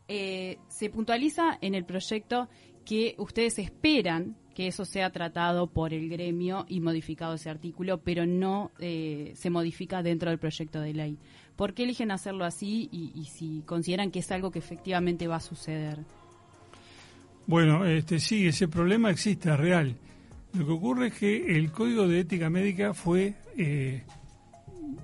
[0.07, 2.49] Se puntualiza en el proyecto
[2.83, 8.25] que ustedes esperan que eso sea tratado por el gremio y modificado ese artículo, pero
[8.25, 11.17] no se modifica dentro del proyecto de ley.
[11.55, 15.39] ¿Por qué eligen hacerlo así y si consideran que es algo que efectivamente va a
[15.39, 15.99] suceder?
[17.51, 19.93] Bueno, este, sí, ese problema existe, es real.
[20.53, 24.03] Lo que ocurre es que el Código de Ética Médica fue, eh,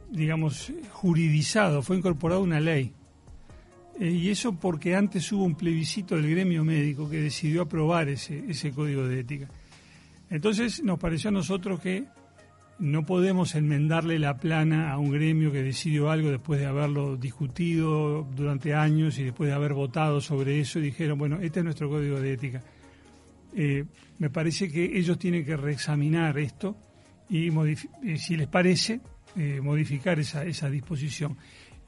[0.10, 2.94] digamos, juridizado, fue incorporado una ley.
[4.00, 8.46] Eh, y eso porque antes hubo un plebiscito del gremio médico que decidió aprobar ese,
[8.48, 9.50] ese Código de Ética.
[10.30, 12.06] Entonces nos pareció a nosotros que
[12.80, 18.28] no podemos enmendarle la plana a un gremio que decidió algo después de haberlo discutido
[18.36, 21.90] durante años y después de haber votado sobre eso y dijeron, bueno, este es nuestro
[21.90, 22.62] código de ética.
[23.56, 23.86] Eh,
[24.20, 26.78] me parece que ellos tienen que reexaminar esto
[27.30, 29.00] y, eh, si les parece,
[29.36, 31.36] eh, modificar esa, esa disposición.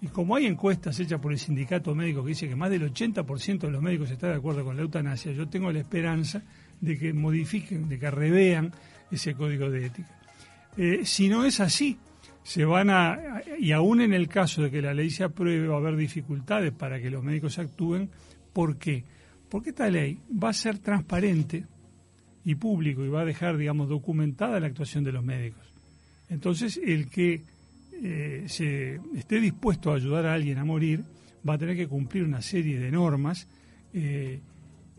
[0.01, 3.59] Y como hay encuestas hechas por el sindicato médico que dice que más del 80%
[3.59, 6.41] de los médicos está de acuerdo con la eutanasia, yo tengo la esperanza
[6.79, 8.71] de que modifiquen, de que revean
[9.11, 10.18] ese código de ética.
[10.81, 11.97] Eh, si no es así,
[12.41, 15.75] se van a, y aún en el caso de que la ley se apruebe, va
[15.75, 18.09] a haber dificultades para que los médicos actúen.
[18.53, 19.03] ¿Por qué?
[19.49, 21.65] Porque esta ley va a ser transparente
[22.45, 25.69] y público y va a dejar, digamos, documentada la actuación de los médicos.
[26.29, 27.41] Entonces, el que
[28.01, 31.03] eh, se esté dispuesto a ayudar a alguien a morir
[31.47, 33.49] va a tener que cumplir una serie de normas
[33.93, 34.39] eh,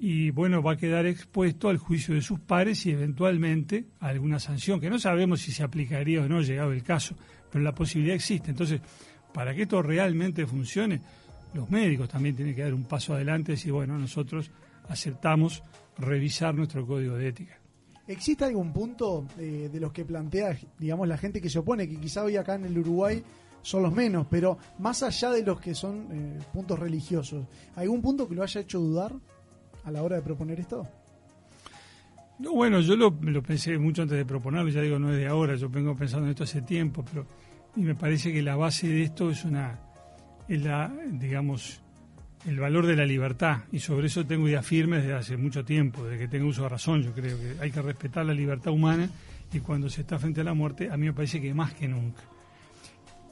[0.03, 4.39] y bueno, va a quedar expuesto al juicio de sus pares y eventualmente a alguna
[4.39, 7.15] sanción, que no sabemos si se aplicaría o no llegado el caso,
[7.53, 8.51] pero la posibilidad existe.
[8.51, 8.81] Entonces,
[9.35, 11.03] para que esto realmente funcione,
[11.53, 14.51] los médicos también tienen que dar un paso adelante y decir, bueno, nosotros
[14.89, 15.63] aceptamos
[15.99, 17.61] revisar nuestro código de ética.
[18.07, 22.01] ¿Existe algún punto eh, de los que plantea, digamos, la gente que se opone, que
[22.01, 23.23] quizá hoy acá en el Uruguay
[23.61, 28.27] son los menos, pero más allá de los que son eh, puntos religiosos, ¿algún punto
[28.27, 29.15] que lo haya hecho dudar
[29.85, 30.87] a la hora de proponer esto?
[32.39, 35.27] No, bueno, yo lo, lo pensé mucho antes de proponerlo, ya digo, no es de
[35.27, 37.27] ahora, yo vengo pensando en esto hace tiempo, pero
[37.77, 39.79] y me parece que la base de esto es una,
[40.49, 41.81] es la, digamos,
[42.47, 46.05] el valor de la libertad, y sobre eso tengo ideas firmes desde hace mucho tiempo,
[46.05, 49.09] desde que tengo uso de razón, yo creo que hay que respetar la libertad humana,
[49.53, 51.89] y cuando se está frente a la muerte, a mí me parece que más que
[51.89, 52.23] nunca.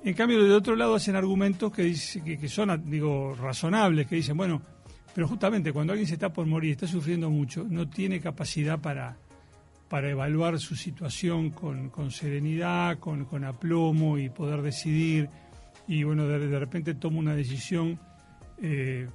[0.04, 4.16] En cambio, de otro lado hacen argumentos que, dice, que, que son, digo, razonables, que
[4.16, 4.62] dicen, bueno,
[5.14, 9.16] pero justamente cuando alguien se está por morir, está sufriendo mucho, no tiene capacidad para,
[9.88, 15.28] para evaluar su situación con, con serenidad, con, con aplomo y poder decidir.
[15.86, 17.98] Y bueno, de, de repente toma una decisión
[18.60, 19.08] eh,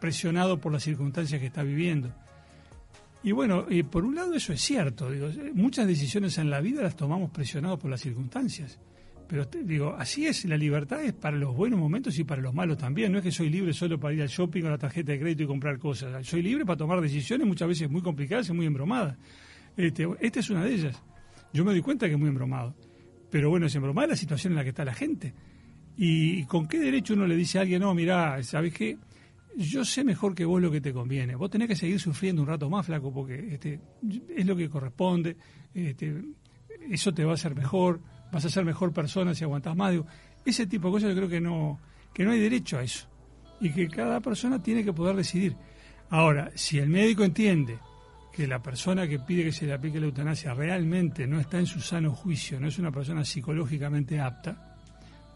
[0.00, 2.12] presionado por las circunstancias que está viviendo.
[3.22, 6.82] Y bueno, eh, por un lado eso es cierto, digo, muchas decisiones en la vida
[6.82, 8.78] las tomamos presionados por las circunstancias.
[9.28, 12.78] Pero digo, así es, la libertad es para los buenos momentos y para los malos
[12.78, 13.10] también.
[13.10, 15.42] No es que soy libre solo para ir al shopping con la tarjeta de crédito
[15.42, 16.26] y comprar cosas.
[16.26, 19.16] Soy libre para tomar decisiones muchas veces muy complicadas y muy embromadas.
[19.76, 21.02] Este, esta es una de ellas.
[21.52, 22.74] Yo me doy cuenta que es muy embromado.
[23.30, 25.34] Pero bueno, es embromada la situación en la que está la gente.
[25.96, 28.98] ¿Y con qué derecho uno le dice a alguien, no, mira, ¿sabes qué?
[29.56, 31.34] Yo sé mejor que vos lo que te conviene.
[31.34, 33.80] Vos tenés que seguir sufriendo un rato más, flaco, porque este,
[34.36, 35.36] es lo que corresponde.
[35.72, 36.22] Este,
[36.90, 38.00] eso te va a hacer mejor.
[38.32, 39.92] Vas a ser mejor persona si aguantás más.
[39.92, 40.06] Digo,
[40.44, 41.80] ese tipo de cosas yo creo que no,
[42.12, 43.08] que no hay derecho a eso.
[43.60, 45.56] Y que cada persona tiene que poder decidir.
[46.10, 47.78] Ahora, si el médico entiende
[48.32, 51.66] que la persona que pide que se le aplique la eutanasia realmente no está en
[51.66, 54.76] su sano juicio, no es una persona psicológicamente apta,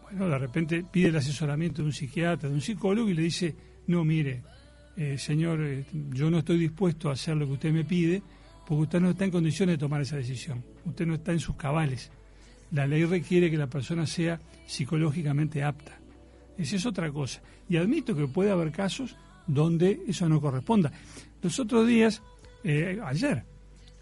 [0.03, 3.55] Bueno, de repente pide el asesoramiento de un psiquiatra, de un psicólogo y le dice,
[3.87, 4.43] no, mire,
[4.95, 8.21] eh, señor, eh, yo no estoy dispuesto a hacer lo que usted me pide
[8.67, 10.63] porque usted no está en condiciones de tomar esa decisión.
[10.85, 12.11] Usted no está en sus cabales.
[12.71, 15.99] La ley requiere que la persona sea psicológicamente apta.
[16.57, 17.41] Esa es otra cosa.
[17.69, 19.15] Y admito que puede haber casos
[19.47, 20.91] donde eso no corresponda.
[21.41, 22.21] Los otros días,
[22.63, 23.43] eh, ayer,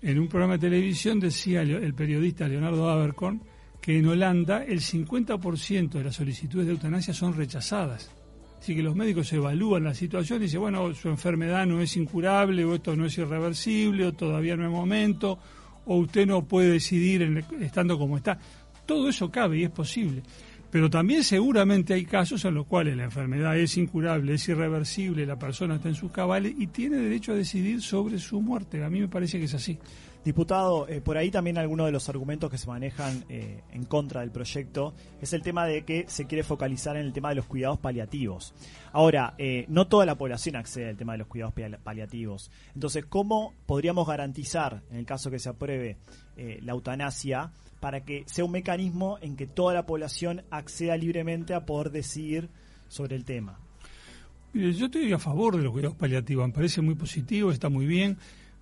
[0.01, 3.41] en un programa de televisión decía el, periodista Leonardo Abercorn
[3.81, 8.11] que en Holanda el 50% de las solicitudes de eutanasia son rechazadas.
[8.59, 12.65] Así que los médicos evalúan la situación y dicen, bueno, su enfermedad no es incurable,
[12.65, 15.39] o esto no es irreversible, o todavía no es momento,
[15.85, 18.37] o usted no puede decidir en- estando como está.
[18.89, 20.23] Todo eso cabe y es posible.
[20.71, 25.37] Pero también seguramente hay casos en los cuales la enfermedad es incurable, es irreversible, la
[25.37, 28.83] persona está en sus cabales y tiene derecho a decidir sobre su muerte.
[28.83, 29.77] A mí me parece que es así.
[30.23, 34.19] Diputado, eh, por ahí también algunos de los argumentos que se manejan eh, en contra
[34.19, 37.45] del proyecto es el tema de que se quiere focalizar en el tema de los
[37.45, 38.53] cuidados paliativos.
[38.91, 42.51] Ahora, eh, no toda la población accede al tema de los cuidados pal- paliativos.
[42.75, 45.97] Entonces, ¿cómo podríamos garantizar, en el caso que se apruebe
[46.61, 47.51] la eutanasia,
[47.81, 52.49] para que sea un mecanismo en que toda la población acceda libremente a poder decidir
[52.87, 53.59] sobre el tema?
[54.53, 58.17] Yo estoy a favor de los cuidados paliativos, me parece muy positivo, está muy bien.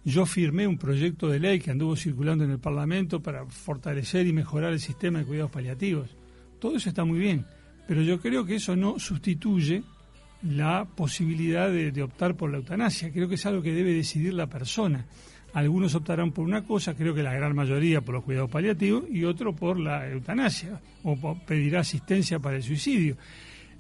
[0.08, 4.32] Yo firmé un proyecto de ley que anduvo circulando en el Parlamento para fortalecer y
[4.32, 6.16] mejorar el sistema de cuidados paliativos.
[6.60, 7.46] Todo eso está muy bien,
[7.90, 9.84] pero yo creo que eso no sustituye
[10.44, 13.12] la posibilidad de, optar por la eutanasia.
[13.12, 15.06] Creo que es algo que debe decidir la persona.
[15.52, 19.26] Algunos optarán por una cosa, creo que la gran mayoría por los cuidados paliativos y
[19.26, 23.18] otro por la eutanasia o pedirá asistencia para el suicidio.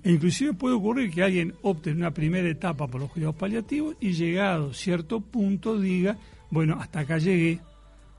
[0.08, 3.97] E inclusive puede ocurrir que alguien opte en una primera etapa por los cuidados paliativos
[3.99, 6.16] y llegado cierto punto diga,
[6.49, 7.60] bueno, hasta acá llegué,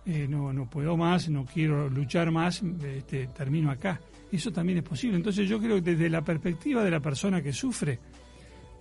[0.04, 4.02] eh, no, no puedo más, no quiero luchar más, este, termino acá.
[4.30, 5.16] Eso también es posible.
[5.16, 7.98] Entonces yo creo que desde la perspectiva de la persona que sufre,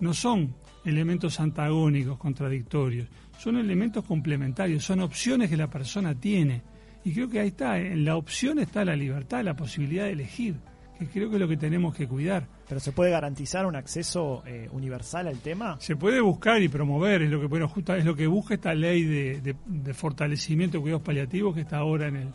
[0.00, 0.54] no son
[0.84, 6.60] elementos antagónicos, contradictorios, son elementos complementarios, son opciones que la persona tiene.
[7.06, 10.56] Y creo que ahí está, en la opción está la libertad, la posibilidad de elegir,
[10.98, 12.46] que creo que es lo que tenemos que cuidar.
[12.68, 15.76] ¿Pero se puede garantizar un acceso eh, universal al tema?
[15.80, 18.74] Se puede buscar y promover, es lo que bueno, justo es lo que busca esta
[18.74, 22.28] ley de, de- de fortalecimiento de cuidados paliativos que está ahora en el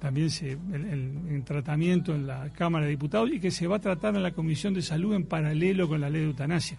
[0.00, 0.90] también se, el-
[1.30, 4.32] en tratamiento en la Cámara de Diputados y que se va a tratar en la
[4.32, 6.76] Comisión de Salud en paralelo con la ley de eutanasia.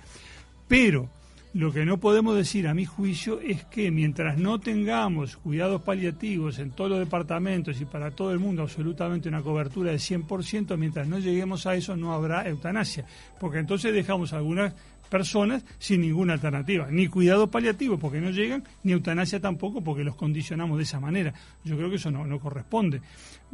[0.67, 1.09] Pero
[1.55, 6.59] lo que no podemos decir, a mi juicio, es que mientras no tengamos cuidados paliativos
[6.59, 11.07] en todos los departamentos y para todo el mundo absolutamente una cobertura del 100%, mientras
[11.07, 13.05] no lleguemos a eso no habrá eutanasia,
[13.39, 14.73] porque entonces dejamos a algunas
[15.09, 20.17] personas sin ninguna alternativa, ni cuidado paliativo porque no llegan, ni eutanasia tampoco porque los
[20.17, 21.33] condicionamos de esa manera.
[21.63, 22.99] Yo creo que eso no, no corresponde.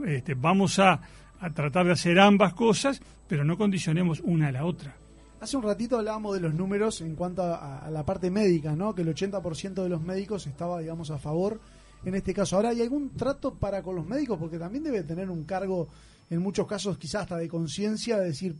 [0.07, 0.99] Este, vamos a,
[1.39, 4.95] a tratar de hacer ambas cosas, pero no condicionemos una a la otra.
[5.41, 8.95] Hace un ratito hablábamos de los números en cuanto a, a la parte médica, ¿no?
[8.95, 11.59] Que el 80% de los médicos estaba, digamos, a favor
[12.05, 12.55] en este caso.
[12.55, 14.37] Ahora, ¿hay algún trato para con los médicos?
[14.39, 15.89] Porque también debe tener un cargo,
[16.29, 18.55] en muchos casos, quizás hasta de conciencia, de decir,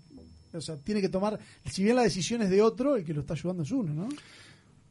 [0.53, 3.21] o sea, tiene que tomar, si bien la decisión es de otro, el que lo
[3.21, 4.09] está ayudando es uno, ¿no?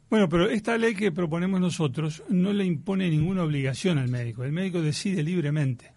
[0.08, 4.42] Bueno, pero esta ley que proponemos nosotros no le impone ninguna obligación al médico.
[4.42, 5.92] El médico decide libremente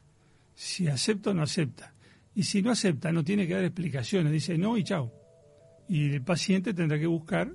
[0.54, 1.94] si acepta o no acepta.
[2.36, 4.32] Y si no acepta, no tiene que dar explicaciones.
[4.32, 5.23] Dice no y chao.
[5.90, 7.52] Y el paciente tendrá que buscar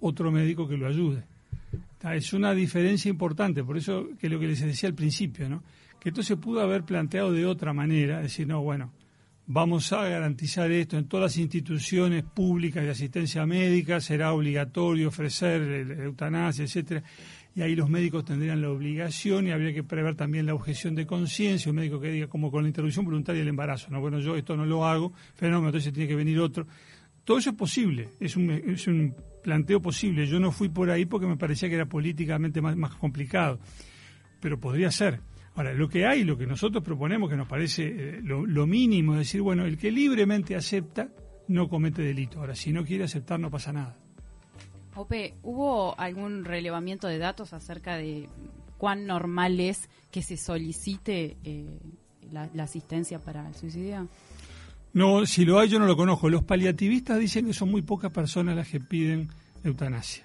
[0.00, 1.24] otro médico que lo ayude.
[2.12, 5.62] Es una diferencia importante, por eso que lo que les decía al principio, ¿no?
[6.02, 8.92] que esto se pudo haber planteado de otra manera, decir, no, bueno,
[9.46, 15.62] vamos a garantizar esto en todas las instituciones públicas de asistencia médica, será obligatorio ofrecer
[16.00, 17.04] eutanasia, etcétera,
[17.54, 21.06] y ahí los médicos tendrían la obligación y habría que prever también la objeción de
[21.06, 24.36] conciencia, un médico que diga como con la interrupción voluntaria del embarazo, no, bueno, yo
[24.36, 26.66] esto no lo hago, fenómeno, entonces tiene que venir otro.
[27.24, 30.26] Todo eso es posible, es un, es un planteo posible.
[30.26, 33.58] Yo no fui por ahí porque me parecía que era políticamente más, más complicado,
[34.40, 35.20] pero podría ser.
[35.54, 39.12] Ahora, lo que hay, lo que nosotros proponemos, que nos parece eh, lo, lo mínimo,
[39.12, 41.10] es decir, bueno, el que libremente acepta
[41.48, 42.40] no comete delito.
[42.40, 43.98] Ahora, si no quiere aceptar, no pasa nada.
[44.94, 48.28] Ope, ¿hubo algún relevamiento de datos acerca de
[48.78, 51.78] cuán normal es que se solicite eh,
[52.30, 54.08] la, la asistencia para el suicidio?
[54.94, 56.28] No, si lo hay, yo no lo conozco.
[56.28, 59.28] Los paliativistas dicen que son muy pocas personas las que piden
[59.64, 60.24] eutanasia.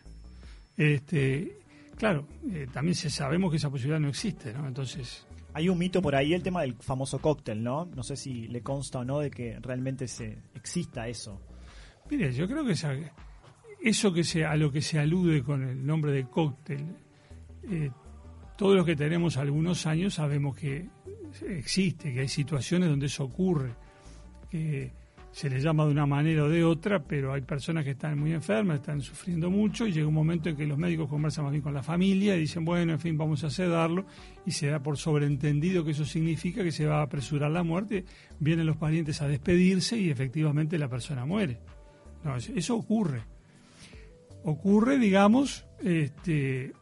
[0.76, 1.58] Este,
[1.98, 4.68] claro, eh, también se, sabemos que esa posibilidad no existe, ¿no?
[4.68, 7.86] Entonces, Hay un mito por ahí, el tema del famoso cóctel, ¿no?
[7.96, 11.42] No sé si le consta o no de que realmente se exista eso.
[12.12, 12.94] Mire, yo creo que esa-
[13.82, 16.86] eso que se, a lo que se alude con el nombre de cóctel,
[17.72, 17.90] eh,
[18.56, 20.90] todos los que tenemos algunos años sabemos que
[21.50, 23.74] existe, que hay situaciones donde eso ocurre,
[24.50, 24.92] que
[25.32, 28.34] se le llama de una manera o de otra, pero hay personas que están muy
[28.34, 31.62] enfermas, están sufriendo mucho y llega un momento en que los médicos conversan más bien
[31.62, 34.06] con la familia y dicen, bueno, en fin, vamos a sedarlo
[34.48, 38.04] y se da por sobreentendido que eso significa que se va a apresurar la muerte,
[38.40, 41.60] vienen los parientes a despedirse y efectivamente la persona muere.
[42.24, 43.22] No, eso ocurre.
[44.44, 46.74] Ocurre, digamos, este,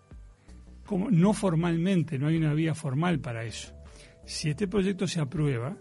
[0.86, 3.74] como no formalmente, no hay una vía formal para eso.
[4.24, 5.76] Si este proyecto se aprueba,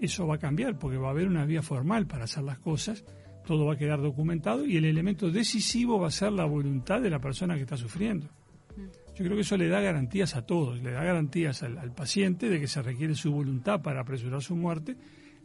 [0.00, 3.04] eso va a cambiar porque va a haber una vía formal para hacer las cosas,
[3.46, 7.10] todo va a quedar documentado y el elemento decisivo va a ser la voluntad de
[7.10, 8.28] la persona que está sufriendo.
[8.76, 12.48] Yo creo que eso le da garantías a todos, le da garantías al, al paciente
[12.48, 14.96] de que se requiere su voluntad para apresurar su muerte,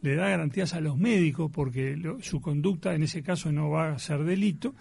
[0.02, 3.92] le da garantías a los médicos porque lo- su conducta en ese caso no va
[3.92, 4.74] a ser delito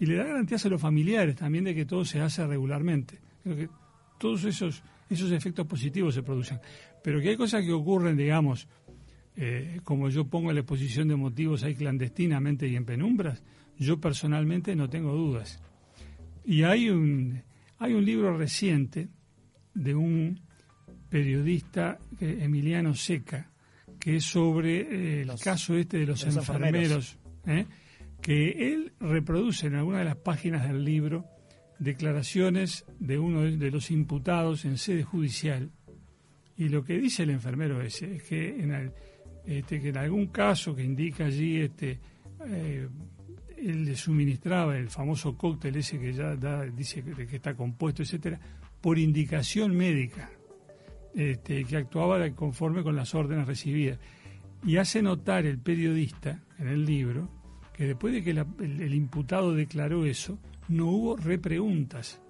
[0.00, 3.20] y le da garantías a los familiares también de que todo se hace regularmente.
[3.42, 3.68] Creo que
[4.18, 6.58] todos esos, esos efectos positivos se producen.
[7.04, 8.68] Pero que hay cosas que ocurren, digamos,
[9.36, 13.42] eh, como yo pongo en la exposición de motivos ahí clandestinamente y en penumbras,
[13.78, 15.60] yo personalmente no tengo dudas.
[16.44, 17.42] Y hay un,
[17.78, 19.08] hay un libro reciente
[19.74, 20.40] de un
[21.08, 23.50] periodista, Emiliano Seca,
[23.98, 27.66] que es sobre eh, el caso este de los, los enfermeros, ¿eh?
[28.20, 31.26] que él reproduce en alguna de las páginas del libro
[31.78, 35.70] declaraciones de uno de, los imputados en sede judicial.
[36.56, 38.94] Y lo que dice el enfermero ese es que en, al-
[39.46, 41.98] este, que en algún caso que indica allí este,
[42.46, 42.88] eh,
[43.58, 48.40] él le suministraba el famoso cóctel ese que ya da- dice que, está compuesto, etcétera,
[48.80, 50.30] por indicación médica,
[51.14, 53.98] este, que actuaba conforme con las órdenes recibidas.
[54.64, 57.28] Y hace notar el periodista en el libro
[57.72, 60.38] que después de que la- el, el imputado declaró eso,
[60.68, 62.20] no hubo repreguntas.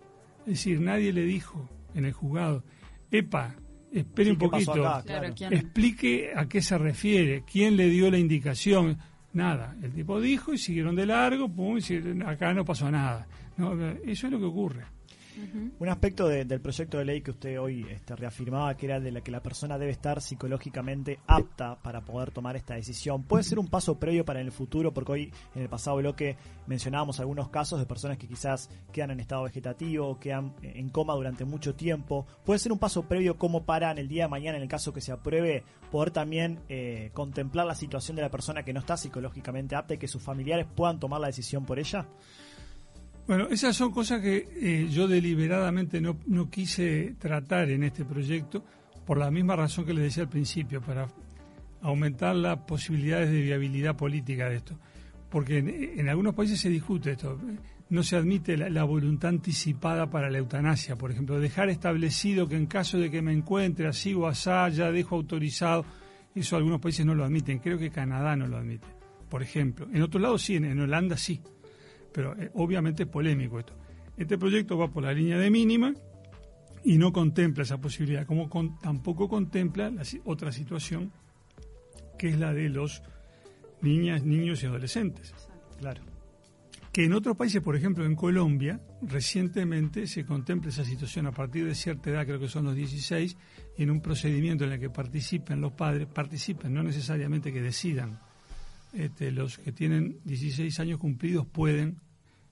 [0.41, 2.65] Es decir, nadie le dijo en el juzgado,
[3.11, 3.57] epa,
[3.93, 5.03] espere Sí, un ¿qué pasó poquito, acá?
[5.03, 5.53] Claro, Claro, ¿quién?
[5.53, 8.99] explique a qué se refiere, quién le dio la indicación.
[9.34, 13.26] Nada, el tipo dijo y siguieron de largo, pum, y si- acá no pasó nada.
[13.57, 13.72] No,
[14.05, 14.84] eso es lo que ocurre.
[15.78, 19.11] Un aspecto de- del proyecto de ley que usted hoy este, reafirmaba, que era de
[19.12, 23.59] la que la persona debe estar psicológicamente apta para poder tomar esta decisión, puede ser
[23.59, 27.78] un paso previo para el futuro, porque hoy en el pasado bloque mencionábamos algunos casos
[27.78, 32.26] de personas que quizás quedan en estado vegetativo, quedan en coma durante mucho tiempo.
[32.45, 34.93] Puede ser un paso previo como para en el día de mañana, en el caso
[34.93, 38.97] que se apruebe, poder también eh, contemplar la situación de la persona que no está
[38.97, 42.07] psicológicamente apta y que sus familiares puedan tomar la decisión por ella.
[43.27, 48.64] Bueno, esas son cosas que eh, yo deliberadamente no, no quise tratar en este proyecto
[49.07, 51.07] por la misma razón que les decía al principio, para
[51.83, 54.77] aumentar las posibilidades de viabilidad política de esto.
[55.31, 57.39] Porque en, en algunos países se discute esto.
[57.91, 62.66] No se admite la, voluntad anticipada para la eutanasia, por ejemplo, dejar establecido que en
[62.66, 65.85] caso de que me encuentre así o asá, ya dejo autorizado.
[66.35, 67.59] Eso algunos países no lo admiten.
[67.59, 68.89] Creo que Canadá no lo admite,
[69.29, 69.87] por ejemplo.
[69.93, 71.41] En otros lados sí, en Holanda sí
[72.13, 73.75] pero eh, obviamente es polémico esto.
[74.17, 75.95] Este proyecto va por la línea de mínima
[76.85, 81.13] y no contempla esa posibilidad, como con- tampoco contempla la otra situación
[82.19, 83.03] que es la de los
[83.81, 85.35] niñas, niños y adolescentes.
[85.79, 86.03] Claro.
[86.93, 91.65] Que en otros países, por ejemplo en Colombia, recientemente se contempla esa situación a partir
[91.65, 93.37] de cierta edad, creo que son los 16,
[93.79, 98.21] y en un procedimiento en el que participen los padres, participen, no necesariamente que decidan,
[98.93, 101.97] este, los que tienen 16 años cumplidos pueden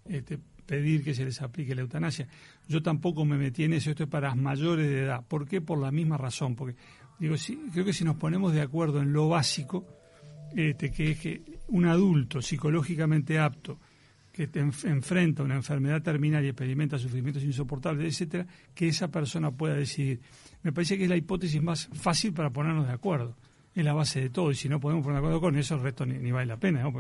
[0.09, 2.27] este, pedir que se les aplique la eutanasia.
[2.69, 5.25] Yo tampoco me metí en eso, esto es para mayores de edad.
[5.27, 5.61] ¿Por qué?
[5.61, 6.55] Por la misma razón.
[6.57, 6.77] Porque
[7.19, 9.87] digo, si, creo que si nos ponemos de acuerdo en lo básico,
[10.57, 13.79] este, que es que un adulto psicológicamente apto
[14.33, 19.51] que te enf- enfrenta una enfermedad terminal y experimenta sufrimientos insoportables, etcétera, que esa persona
[19.51, 20.21] pueda decidir.
[20.63, 23.37] Me parece que es la hipótesis más fácil para ponernos de acuerdo.
[23.75, 25.83] Es la base de todo, y si no podemos poner de acuerdo con eso, el
[25.83, 26.93] resto ni, vale la pena, ¿no?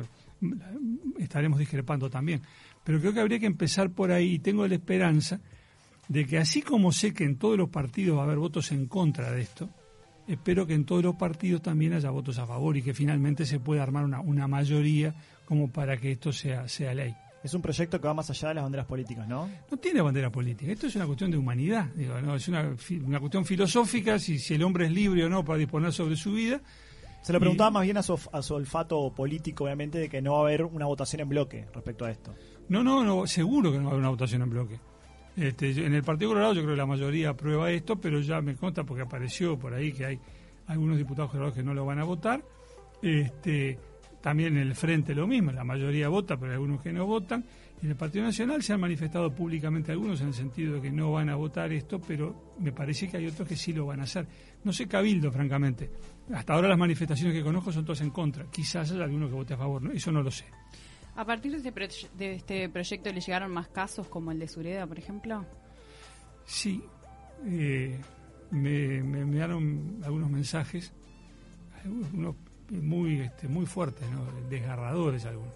[1.19, 2.43] Estaremos discrepando también.
[2.85, 5.41] Pero creo que habría que empezar por ahí, y tengo la esperanza
[6.09, 8.87] de que así como sé que en todos los partidos va a haber votos en
[8.87, 9.69] contra de esto,
[10.29, 13.59] espero que en todos los partidos también haya votos a favor y que finalmente se
[13.59, 15.15] pueda armar una, una mayoría
[15.45, 17.15] como para que esto sea, sea ley.
[17.43, 19.49] Es un proyecto que va más allá de las banderas políticas, ¿no?
[19.71, 22.35] No tiene bandera política, esto es una cuestión de humanidad, digo, ¿no?
[22.35, 25.93] es una, una cuestión filosófica, si, si el hombre es libre o no para disponer
[25.93, 26.61] sobre su vida.
[27.23, 30.21] Se lo Y- preguntaba más bien a su, a su olfato político, obviamente, de que
[30.21, 32.35] no va a haber una votación en bloque respecto a esto.
[32.69, 34.81] No, no, no, seguro que no va a haber una votación en bloque.
[35.37, 38.55] Este, en el Partido Colorado yo creo que la mayoría aprueba esto, pero ya me
[38.57, 40.21] consta porque apareció por ahí que hay
[40.67, 42.43] algunos diputados que no lo van a votar.
[43.03, 43.79] Este,
[44.21, 47.45] también en el Frente lo mismo, la mayoría vota, pero hay algunos que no votan.
[47.81, 50.91] Y en el Partido Nacional se han manifestado públicamente algunos en el sentido de que
[50.91, 54.01] no van a votar esto, pero me parece que hay otros que sí lo van
[54.01, 54.27] a hacer.
[54.65, 55.91] No sé cabildo, francamente.
[56.35, 58.45] Hasta ahora las manifestaciones que conozco son todas en contra.
[58.51, 59.93] Quizás haya alguno que vote a favor, ¿no?
[59.93, 60.45] eso no lo sé.
[61.17, 64.87] A partir de este, de este proyecto le llegaron más casos como el de Sureda,
[64.87, 65.47] por ejemplo.
[66.45, 66.83] Sí,
[67.47, 67.99] eh,
[68.51, 70.93] me, me enviaron algunos mensajes,
[71.85, 72.37] algunos
[72.71, 74.25] muy, este, muy fuertes, ¿no?
[74.49, 75.55] desgarradores algunos.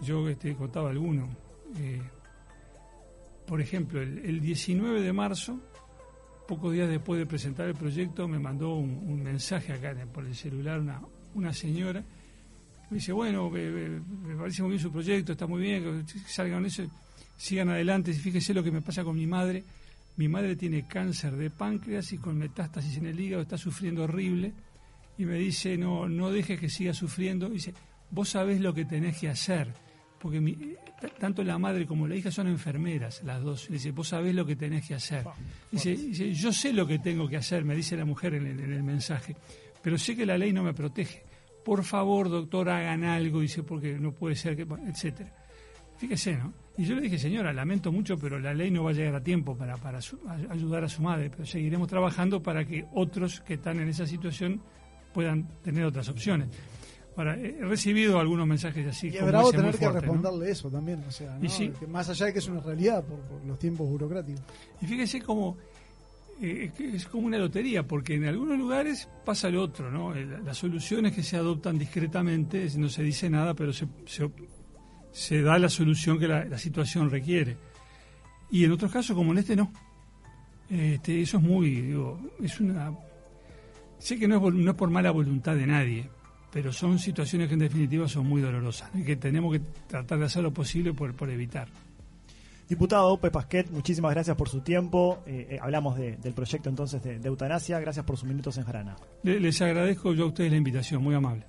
[0.00, 1.28] Yo este, contaba algunos.
[1.78, 2.00] eh,
[3.46, 5.58] por ejemplo, el, el 19 de marzo,
[6.48, 10.80] pocos días después de presentar el proyecto, me mandó un, mensaje acá por el celular
[10.80, 11.00] una,
[11.34, 12.02] una señora.
[12.90, 16.84] Me dice, bueno, me, me- parece muy bien su proyecto, está muy bien, salgan eso,
[17.36, 18.12] sigan adelante.
[18.12, 19.64] Fíjese lo que me pasa con mi madre.
[20.16, 24.52] Mi madre tiene cáncer de páncreas y con metástasis en el hígado, está sufriendo horrible.
[25.22, 27.48] Y me dice, no, no dejes que siga sufriendo.
[27.48, 27.72] Dice,
[28.10, 29.72] vos sabés lo que tenés que hacer.
[30.18, 30.56] Porque mi-
[31.18, 33.68] tanto la madre como la hija son enfermeras, las dos.
[33.68, 35.24] Dice, vos sabés lo que tenés que hacer.
[35.70, 38.60] Dice, dice, yo sé lo que tengo que hacer, me dice la mujer en el,
[38.60, 39.36] en el mensaje,
[39.82, 41.22] pero sé que la ley no me protege.
[41.64, 45.32] Por favor, doctor, hagan algo, dice, porque no puede ser que, etcétera.
[45.98, 46.52] Fíjese, ¿no?
[46.76, 49.22] Y yo le dije, señora, lamento mucho, pero la ley no va a llegar a
[49.22, 53.40] tiempo para, para su- a- ayudar a su madre, pero seguiremos trabajando para que otros
[53.42, 54.60] que están en esa situación
[55.12, 56.48] puedan tener otras opciones.
[57.16, 59.08] Ahora, he recibido algunos mensajes así.
[59.08, 61.48] Y es bravo ese, tener que responderle eso también, o sea, ¿no?
[61.48, 61.70] sí.
[61.78, 64.42] Que más allá de que es una realidad por, por los tiempos burocráticos.
[64.80, 65.58] Y fíjese cómo
[66.40, 70.14] eh, es como una lotería, porque en algunos lugares pasa lo otro, ¿no?
[70.16, 74.30] Eh, la- Las soluciones que se adoptan discretamente, no se dice nada, pero se, se,
[75.12, 77.58] se da la solución que la, la situación requiere.
[78.50, 79.70] Y en otros casos, como en este, no.
[80.70, 82.90] Este, eso es muy, digo, es una...
[84.02, 86.08] Sé que no es, vol- no es por mala voluntad de nadie,
[86.52, 90.24] pero son situaciones que en definitiva son muy dolorosas y que tenemos que tratar de
[90.24, 91.68] hacer lo posible por, por evitar.
[92.68, 95.22] Diputado Pepe Pasquet, muchísimas gracias por su tiempo.
[95.26, 97.78] Eh, eh, hablamos de- del proyecto entonces de, de eutanasia.
[97.80, 98.96] Gracias por sus minutos en Jarana.
[99.22, 101.44] Le- Les agradezco yo a ustedes la invitación, muy amable.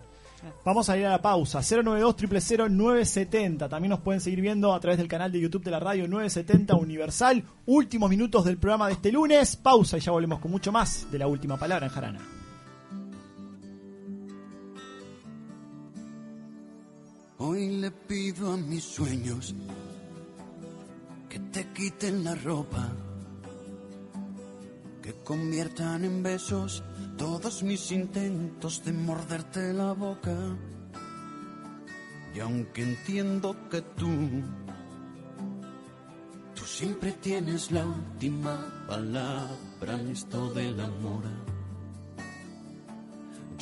[0.66, 1.62] Vamos a ir a la pausa.
[1.62, 3.70] 092 000 970.
[3.70, 6.76] También nos pueden seguir viendo a través del canal de YouTube de la radio 970
[6.76, 7.42] Universal.
[7.66, 9.56] Últimos minutos del programa de este lunes.
[9.56, 12.20] Pausa y ya volvemos con mucho más de la última palabra en Jarana.
[17.46, 19.54] Hoy le pido a mis sueños
[21.28, 22.90] que te quiten la ropa,
[25.02, 26.86] que conviertan en besos
[27.18, 30.38] todos mis intentos de morderte la boca.
[32.34, 34.08] Y aunque entiendo que tú,
[36.56, 41.53] tú siempre tienes la última palabra en esto del amor.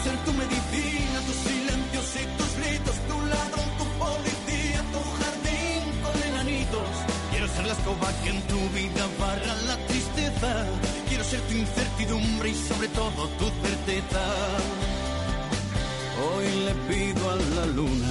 [0.00, 5.82] Quiero ser tu medicina, tus silencios y tus gritos, tu ladrón, tu policía, tu jardín
[6.02, 6.88] con enanitos.
[7.30, 10.66] Quiero ser la escoba que en tu vida barra la tristeza.
[11.08, 14.22] Quiero ser tu incertidumbre y sobre todo tu certeza.
[16.22, 18.10] Hoy le pido a la luna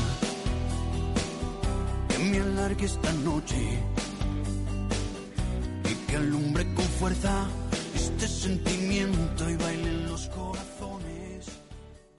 [2.10, 3.80] que me alargue esta noche
[5.90, 7.48] y que alumbre con fuerza
[7.96, 10.47] este sentimiento y baile en los corazones.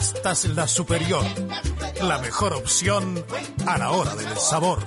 [0.00, 1.22] Pastas La Superior.
[2.00, 3.22] La mejor opción
[3.66, 4.78] a la hora del sabor.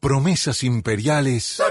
[0.00, 1.62] Promesas imperiales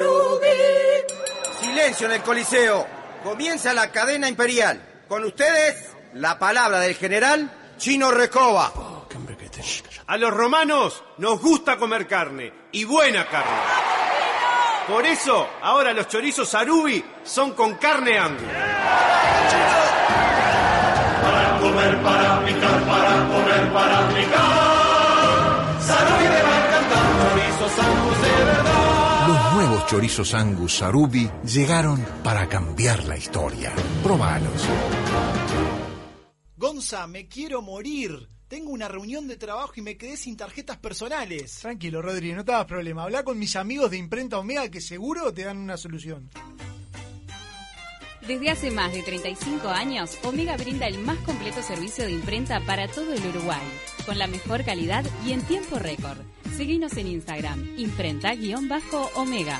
[1.62, 2.88] Silencio en el Coliseo.
[3.24, 5.04] Comienza la cadena imperial.
[5.08, 8.74] Con ustedes, la palabra del general Chino Recoba.
[10.08, 13.95] A los romanos nos gusta comer carne, y buena carne.
[14.88, 18.44] Por eso, ahora los chorizos Arubi son con carne Angus.
[21.60, 25.82] comer, para picar, para comer, para picar.
[25.82, 29.28] Saruy de Balcantán, chorizos Angus de verdad.
[29.28, 33.74] Los nuevos chorizos Angus Sarubi llegaron para cambiar la historia.
[34.04, 34.62] Probalos.
[36.58, 38.35] Gonza, me quiero morir.
[38.48, 41.60] Tengo una reunión de trabajo y me quedé sin tarjetas personales.
[41.62, 43.04] Tranquilo, Rodri, no te hagas problema.
[43.04, 46.30] Habla con mis amigos de Imprenta Omega que seguro te dan una solución.
[48.28, 52.88] Desde hace más de 35 años, Omega brinda el más completo servicio de imprenta para
[52.88, 53.62] todo el Uruguay,
[54.04, 56.18] con la mejor calidad y en tiempo récord.
[56.58, 59.60] Seguinos en Instagram, imprenta-omega.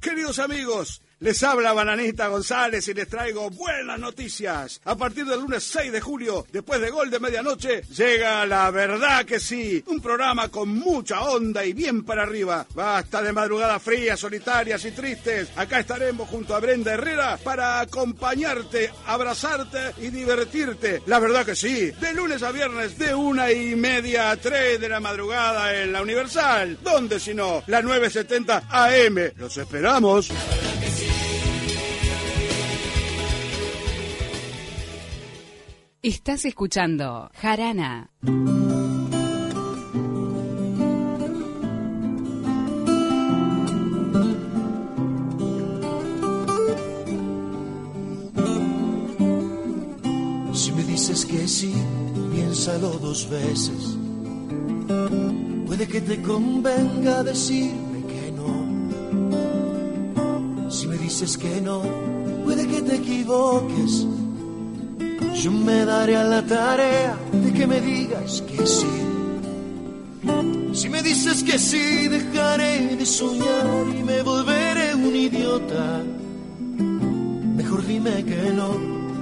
[0.00, 4.82] Queridos amigos, les habla Bananita González y les traigo buenas noticias.
[4.84, 9.24] A partir del lunes 6 de julio, después de gol de medianoche, llega La Verdad
[9.24, 12.66] que sí, un programa con mucha onda y bien para arriba.
[12.74, 15.48] Basta de madrugadas frías, solitarias y tristes.
[15.56, 21.00] Acá estaremos junto a Brenda Herrera para acompañarte, abrazarte y divertirte.
[21.06, 24.90] La verdad que sí, de lunes a viernes de una y media a tres de
[24.90, 26.80] la madrugada en la Universal.
[26.82, 27.62] ¿Dónde si no?
[27.66, 29.32] La 970 AM.
[29.38, 30.30] Los esperamos.
[36.04, 38.10] Estás escuchando Jarana.
[50.52, 51.72] Si me dices que sí,
[52.34, 53.96] piénsalo dos veces.
[55.66, 58.50] Puede que te convenga decirme que no.
[60.70, 61.80] Si me dices que no,
[62.44, 64.06] puede que te equivoques.
[65.44, 68.86] Yo me daré a la tarea de que me digas que sí.
[70.72, 76.02] Si me dices que sí, dejaré de soñar y me volveré un idiota.
[77.58, 78.70] Mejor dime que no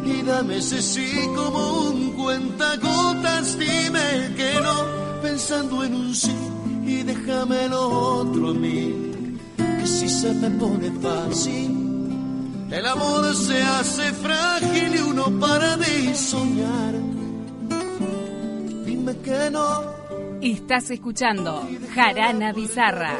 [0.06, 3.58] y dame ese sí como un cuentagotas.
[3.58, 4.76] Dime que no,
[5.22, 6.36] pensando en un sí
[6.86, 7.82] y déjame lo
[8.20, 8.94] otro a mí.
[9.56, 11.81] Que si se me pone fácil,
[12.72, 16.94] el amor se hace frágil y uno para de soñar.
[18.86, 19.84] Dime que no.
[20.40, 23.14] Estás escuchando Jarana Bizarra.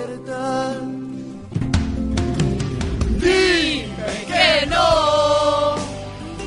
[3.21, 3.87] Dime
[4.27, 5.75] que no.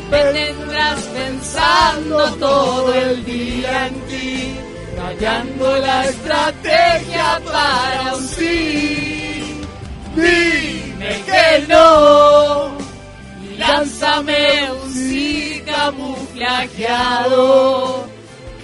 [0.10, 4.56] Me tendrás pensando todo el día en ti,
[4.98, 9.62] rayando la estrategia para un sí.
[10.16, 12.75] Dime que no.
[13.68, 18.06] Lánzame un sí camuflajeado.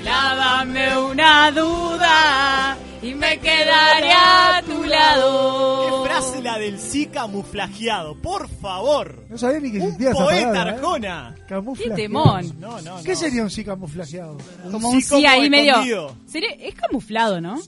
[0.02, 6.04] Clávame una duda y me quedaré a tu lado.
[6.04, 8.16] ¿Qué frase la del sí camuflajeado?
[8.16, 9.24] Por favor.
[9.30, 10.76] No sabía ni que Un existía esa poeta palabra, ¿eh?
[10.76, 11.36] Arjona.
[11.48, 11.96] Camuflajeado.
[11.96, 12.56] Qué temón.
[12.60, 14.38] No, no, ¿Qué sería un sí camuflajeado?
[14.72, 16.16] Como un sí ahí medio.
[16.28, 17.60] Sería- es camuflado, ¿no?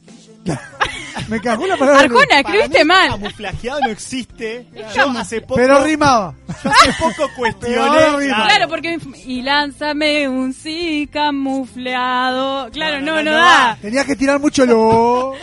[1.27, 2.01] Me cagó la palabra.
[2.01, 3.09] Arjona, escribiste mal.
[3.11, 4.65] Camuflajeado no existe.
[4.95, 6.33] Yo hace poco, Pero rimaba.
[6.63, 7.75] yo hace poco cuestioné.
[8.27, 12.69] Claro, porque y lánzame un sí camuflado.
[12.71, 13.77] Claro, no, no, no, no da.
[13.81, 15.33] Tenías que tirar mucho lo.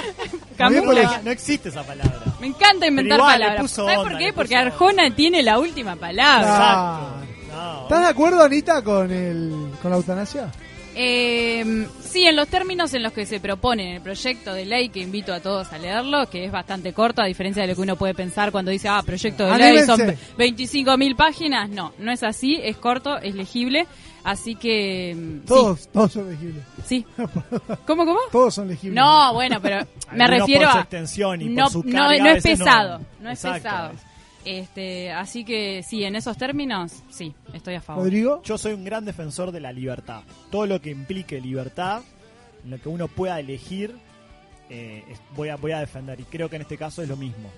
[0.59, 2.21] Camufla- No existe esa palabra.
[2.41, 3.71] Me encanta inventar palabras.
[3.71, 4.33] ¿Sabes onda, por qué?
[4.33, 6.49] Porque Arjona tiene la última palabra.
[7.53, 7.83] Ah.
[7.83, 10.51] ¿Estás de acuerdo, Anita, con el con la eutanasia?
[10.95, 14.89] Eh, sí, en los términos en los que se propone en el proyecto de ley,
[14.89, 17.81] que invito a todos a leerlo, que es bastante corto, a diferencia de lo que
[17.83, 20.19] uno puede pensar cuando dice, ah, proyecto de ley son Anímense.
[20.39, 21.71] 25.000 páginas.
[21.71, 23.87] No, no es así, es corto, es legible.
[24.23, 25.15] Así que.
[25.17, 26.63] mm, Todos, todos son legibles.
[26.85, 27.07] Sí.
[27.87, 28.19] ¿Cómo, cómo?
[28.31, 28.95] Todos son legibles.
[28.95, 30.81] No, bueno, pero me refiero por su a.
[30.83, 32.51] extensión y por no, su no, carga, no es no.
[32.51, 33.01] pesado.
[33.21, 33.63] No, es Exacto.
[33.63, 34.10] pesado.
[34.45, 38.05] Este, así que sí, en esos términos, sí, estoy a favor.
[38.05, 38.43] Rodrigo.
[38.45, 40.23] Yo soy un gran defensor de la libertad.
[40.51, 42.03] Todo lo que implique libertad,
[42.65, 43.95] en lo que uno pueda elegir,
[44.71, 46.19] eh, es- voy, a, voy a defender.
[46.21, 47.51] Y creo que en este caso es lo mismo.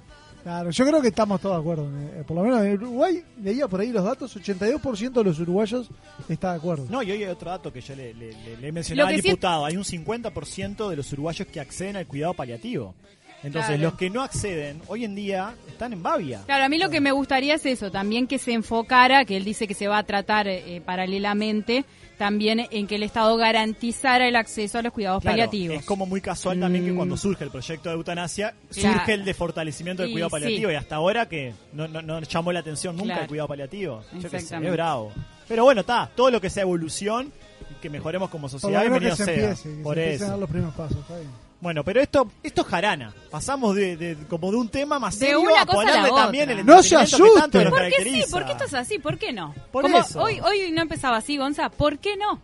[0.43, 1.89] Claro, yo creo que estamos todos de acuerdo.
[2.19, 5.89] Eh, Por lo menos en Uruguay, leía por ahí los datos, 82% de los uruguayos
[6.29, 6.87] está de acuerdo.
[6.91, 9.11] No, y hoy hay otro dato que yo le, le- le- le he mencionado Lo
[9.11, 9.65] al que sí- diputado.
[9.65, 12.97] Hay un 50% de los uruguayos que acceden al cuidado paliativo.
[13.43, 13.83] Entonces, Claro.
[13.83, 16.43] los que no acceden, hoy en día, están en Bavia.
[16.47, 19.45] Claro, a mí lo que me gustaría es eso, también que se enfocara, que él
[19.45, 21.85] dice que se va a tratar eh, paralelamente,
[22.19, 25.77] también en que el Estado garantizara el acceso a los cuidados Claro, paliativos.
[25.79, 26.97] Es como muy casual también que Mm.
[26.97, 28.95] cuando surge el proyecto de eutanasia, Claro.
[28.99, 30.69] surge el de fortalecimiento del Y cuidado paliativo.
[30.69, 30.75] sí.
[30.75, 33.23] Y hasta ahora que no, no, no llamó la atención nunca Claro.
[33.23, 34.03] el cuidado paliativo.
[34.21, 35.11] Yo sé, es bravo.
[35.49, 37.33] Pero bueno, está, todo lo que sea evolución,
[37.71, 39.27] y que mejoremos como sociedad, bienvenido sea.
[39.27, 40.27] empiece, que Por se a eso.
[40.29, 40.99] dar los primeros pasos.
[40.99, 41.31] está bien.
[41.63, 43.15] Bueno, pero esto esto es jarana.
[43.31, 46.25] Pasamos de, de- como de un tema más De serio una a a ponerle otra.
[46.25, 47.25] también el No se asusten.
[47.35, 47.71] nos ¿Por qué sí?
[47.71, 48.31] caracteriza.
[48.37, 48.99] ¿Por qué esto es así?
[48.99, 49.55] ¿Por qué no?
[49.71, 50.21] Por Como eso.
[50.21, 51.71] Hoy, hoy no empezaba así, Gonza.
[51.71, 52.41] ¿Por qué no?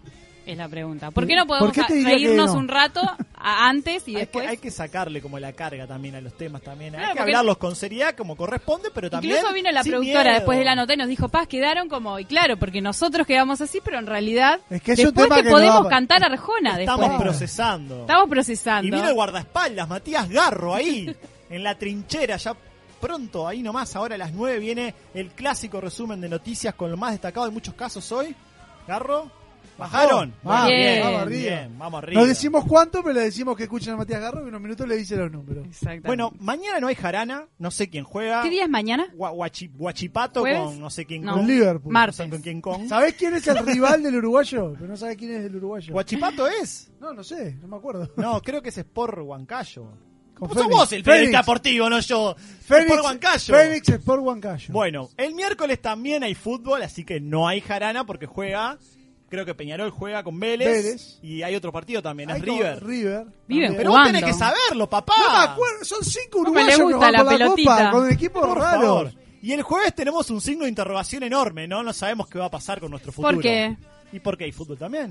[0.48, 1.10] Es la pregunta.
[1.10, 2.58] ¿Por qué no podemos ¿Por qué te a- diría que reírnos no?
[2.58, 3.02] un rato
[3.34, 4.44] antes y hay, después?
[4.46, 6.94] que, hay que sacarle como la carga también a los temas también.
[6.94, 10.22] Claro, hay que hablarlos con seriedad como corresponde, pero también Incluso vino la sin productora
[10.24, 10.34] miedo.
[10.36, 13.60] después de la nota y nos dijo, Paz, quedaron como, y claro, porque nosotros quedamos
[13.60, 16.80] así, pero en realidad Es que es un después tema te que podemos cantar Arjona
[16.80, 17.20] Estamos después.
[17.28, 18.00] procesando.
[18.00, 18.88] Estamos procesando.
[18.88, 21.14] Y vino el guardaespaldas, Matías Garro, ahí,
[21.50, 22.56] en la trinchera, ya
[23.00, 26.96] pronto, ahí nomás, ahora a las 9 viene el clásico resumen de noticias con lo
[26.96, 28.34] más destacado de muchos casos hoy.
[28.88, 29.30] Garro,
[29.78, 30.34] ¿bajaron?
[30.66, 31.00] Bien.
[31.02, 31.24] vamos arriba.
[31.26, 32.20] bien, vamos arriba.
[32.20, 34.86] No decimos cuánto, pero le decimos que escuchen a Matías Garro y en unos minutos
[34.88, 35.64] le dice los números.
[35.66, 36.06] Exactamente.
[36.06, 38.42] Bueno, mañana no hay jarana, no sé quién juega.
[38.42, 39.06] ¿Qué día es mañana?
[39.14, 40.60] Gua- Guachi- Guachipato ¿Jueves?
[40.60, 41.32] con no sé quién No.
[41.32, 41.48] Con con.
[41.50, 41.92] Liverpool.
[41.92, 42.28] Martes.
[42.28, 42.88] Con quién con.
[42.88, 44.72] ¿Sabés quién es el rival del uruguayo?
[44.74, 45.92] Pero no sabés quién es el uruguayo.
[45.92, 46.90] ¿Guachipato es?
[47.00, 48.10] No, no sé, no me acuerdo.
[48.16, 49.86] No, creo que es Sport Huancayo.
[50.34, 50.76] Con Sos Fénix.
[50.76, 51.46] vos el periodista Fénix.
[51.46, 52.36] deportivo, no yo.
[52.36, 53.54] Fénix, Sport Huancayo.
[53.56, 54.72] Fénix Sport Huancayo.
[54.72, 58.78] Bueno, el miércoles también hay fútbol, así que no hay jarana porque juega.
[59.28, 60.66] Creo que Peñarol juega con Vélez.
[60.68, 61.18] Vélez.
[61.22, 62.82] Y hay otro partido también, es River.
[62.82, 63.26] River.
[63.46, 63.76] Viven.
[63.76, 65.12] Pero vos tenés que saberlo, papá.
[65.18, 67.76] No me acuerdo, son cinco ¿Cómo le uruguayos que gusta juegan la por la pelotita?
[67.76, 68.82] Copa, con equipos Por raros.
[68.82, 69.12] favor.
[69.42, 71.82] Y el jueves tenemos un signo de interrogación enorme, ¿no?
[71.82, 73.34] No sabemos qué va a pasar con nuestro futuro.
[73.34, 73.76] ¿Por qué?
[74.12, 75.10] ¿Y por qué hay fútbol también?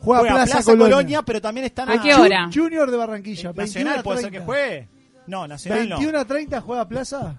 [0.00, 0.94] Juega, Juega Plaza, Plaza, Colonia.
[0.96, 1.22] Colonia.
[1.22, 2.50] pero también están ¿A qué hora?
[2.52, 3.52] Junior de Barranquilla.
[3.52, 4.44] Nacional 21 a puede ser que 30.
[4.46, 4.88] juegue.
[5.28, 5.96] No, Nacional no.
[5.98, 7.36] 21 a 30 juega Plaza.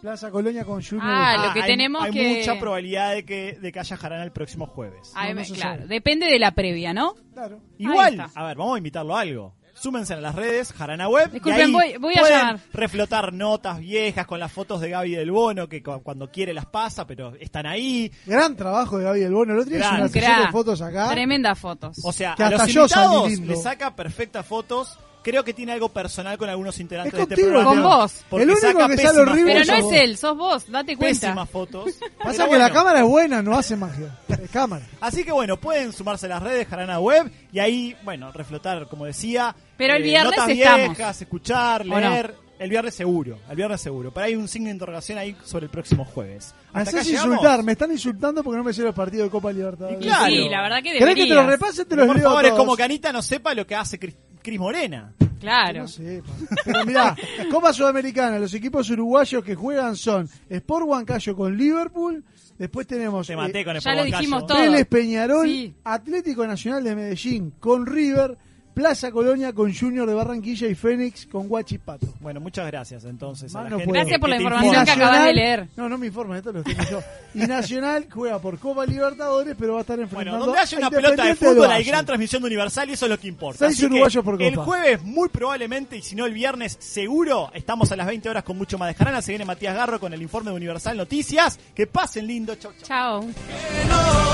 [0.00, 1.06] Plaza Colonia con Junior.
[1.06, 4.24] Ah, lo que hay, tenemos hay que- mucha probabilidad de que, de que haya jarana
[4.24, 5.12] el próximo jueves.
[5.14, 5.86] Ay, No, no claro, sabe.
[5.88, 7.14] depende de la previa, ¿no?
[7.34, 7.60] Claro.
[7.78, 9.54] Igual, a ver, vamos a invitarlo a algo.
[9.72, 11.30] Súmense en las redes, Jarana Web.
[11.32, 12.60] Disculpen, y ahí voy- voy a pueden llamar.
[12.72, 16.66] reflotar notas viejas con las fotos de Gaby del Bono, que cu- cuando quiere las
[16.66, 18.12] pasa, pero están ahí.
[18.26, 19.54] Gran trabajo de Gaby del Bono.
[19.54, 21.08] El otro día hizo una de fotos acá.
[21.10, 21.98] Tremendas fotos.
[22.04, 24.98] O sea, Que a los hasta yo salí invitados le saca perfectas fotos.
[25.22, 27.68] Creo que tiene algo personal con algunos integrantes Es de este programa.
[27.70, 28.24] Con vos.
[28.30, 31.26] Porque El único saca que sale horrible Pero no es él, sos vos, date cuenta.
[31.28, 31.90] Pésimas fotos.
[32.22, 32.74] Pasa que la bueno.
[32.74, 34.18] cámara es buena, no hace magia.
[34.28, 34.86] Es cámara.
[35.00, 39.04] Así que bueno, pueden sumarse a las redes Jarana Web y ahí, bueno, reflotar, como
[39.04, 39.54] decía.
[39.58, 40.96] eh, Pero el viernes notas estamos.
[40.96, 42.00] viejas, escuchar, ¿O no?
[42.00, 42.34] leer.
[42.58, 44.12] El viernes seguro, el viernes seguro.
[44.12, 46.54] Pero hay un signo de interrogación ahí sobre el próximo jueves.
[46.74, 47.32] Me ¿Hasta acá haces llegamos?
[47.36, 49.98] insultar, me están insultando porque no me sé los partidos de Copa Libertadores.
[49.98, 50.26] Y claro.
[50.26, 51.46] Sí, la verdad que ¿Querés que te los deberías.
[51.46, 51.84] repase?
[51.86, 52.60] Te los Por leo favor, es todos.
[52.60, 55.12] como que Anita no sepa lo que hace Cris, Cris Morena.
[55.40, 55.84] Claro.
[55.84, 56.22] No.
[56.64, 57.16] Pero mirá,
[57.50, 62.22] Copa Sudamericana, los equipos uruguayos que juegan son Sport Huancayo con Liverpool,
[62.58, 64.18] después tenemos Te maté eh, con el Ya lo Huancayo.
[64.18, 64.58] dijimos todo.
[64.60, 65.74] Vélez Peñarol, Sí.
[65.84, 68.36] Atlético Nacional de Medellín con River,
[68.74, 72.06] Plaza Colonia con Junior de Barranquilla y Fénix con Guachipato.
[72.20, 73.54] Bueno, muchas gracias entonces.
[73.54, 73.92] a Más la no gente.
[73.92, 74.84] Gracias por la información informa.
[74.84, 75.68] que acabas de leer.
[75.76, 77.02] No, no me informes, esto lo tengo yo.
[77.34, 80.90] Y Nacional juega por Copa Libertadores, pero va a estar Bueno, enfrentando donde haya una
[80.90, 83.58] pelota de fútbol hay gran transmisión de Universal y eso es lo que importa.
[83.66, 84.64] Seis Así que uruguayos por El copa.
[84.64, 88.56] jueves, muy probablemente, y si no el viernes, seguro, estamos a las 20 horas con
[88.56, 89.20] mucho más de jarana.
[89.22, 91.58] Se viene Matías Garro con el informe de Universal Noticias.
[91.74, 92.54] Que pasen lindo.
[92.56, 93.20] Chau, chau.
[93.20, 94.30] Chao.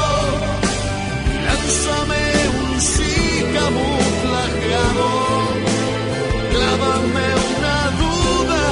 [3.55, 5.09] Camuflajeado,
[6.53, 8.65] clávame una duda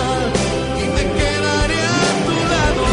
[0.80, 2.86] y me quedaré a tu lado.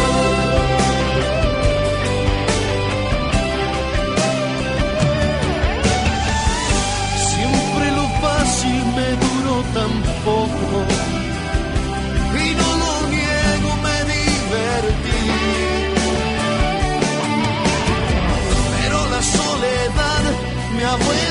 [7.29, 9.93] Siempre lo fácil me duró tan
[10.25, 11.11] poco
[12.81, 15.23] lo niego, me divertí.
[18.77, 20.23] pero la soledad
[20.75, 21.30] me ha vuelto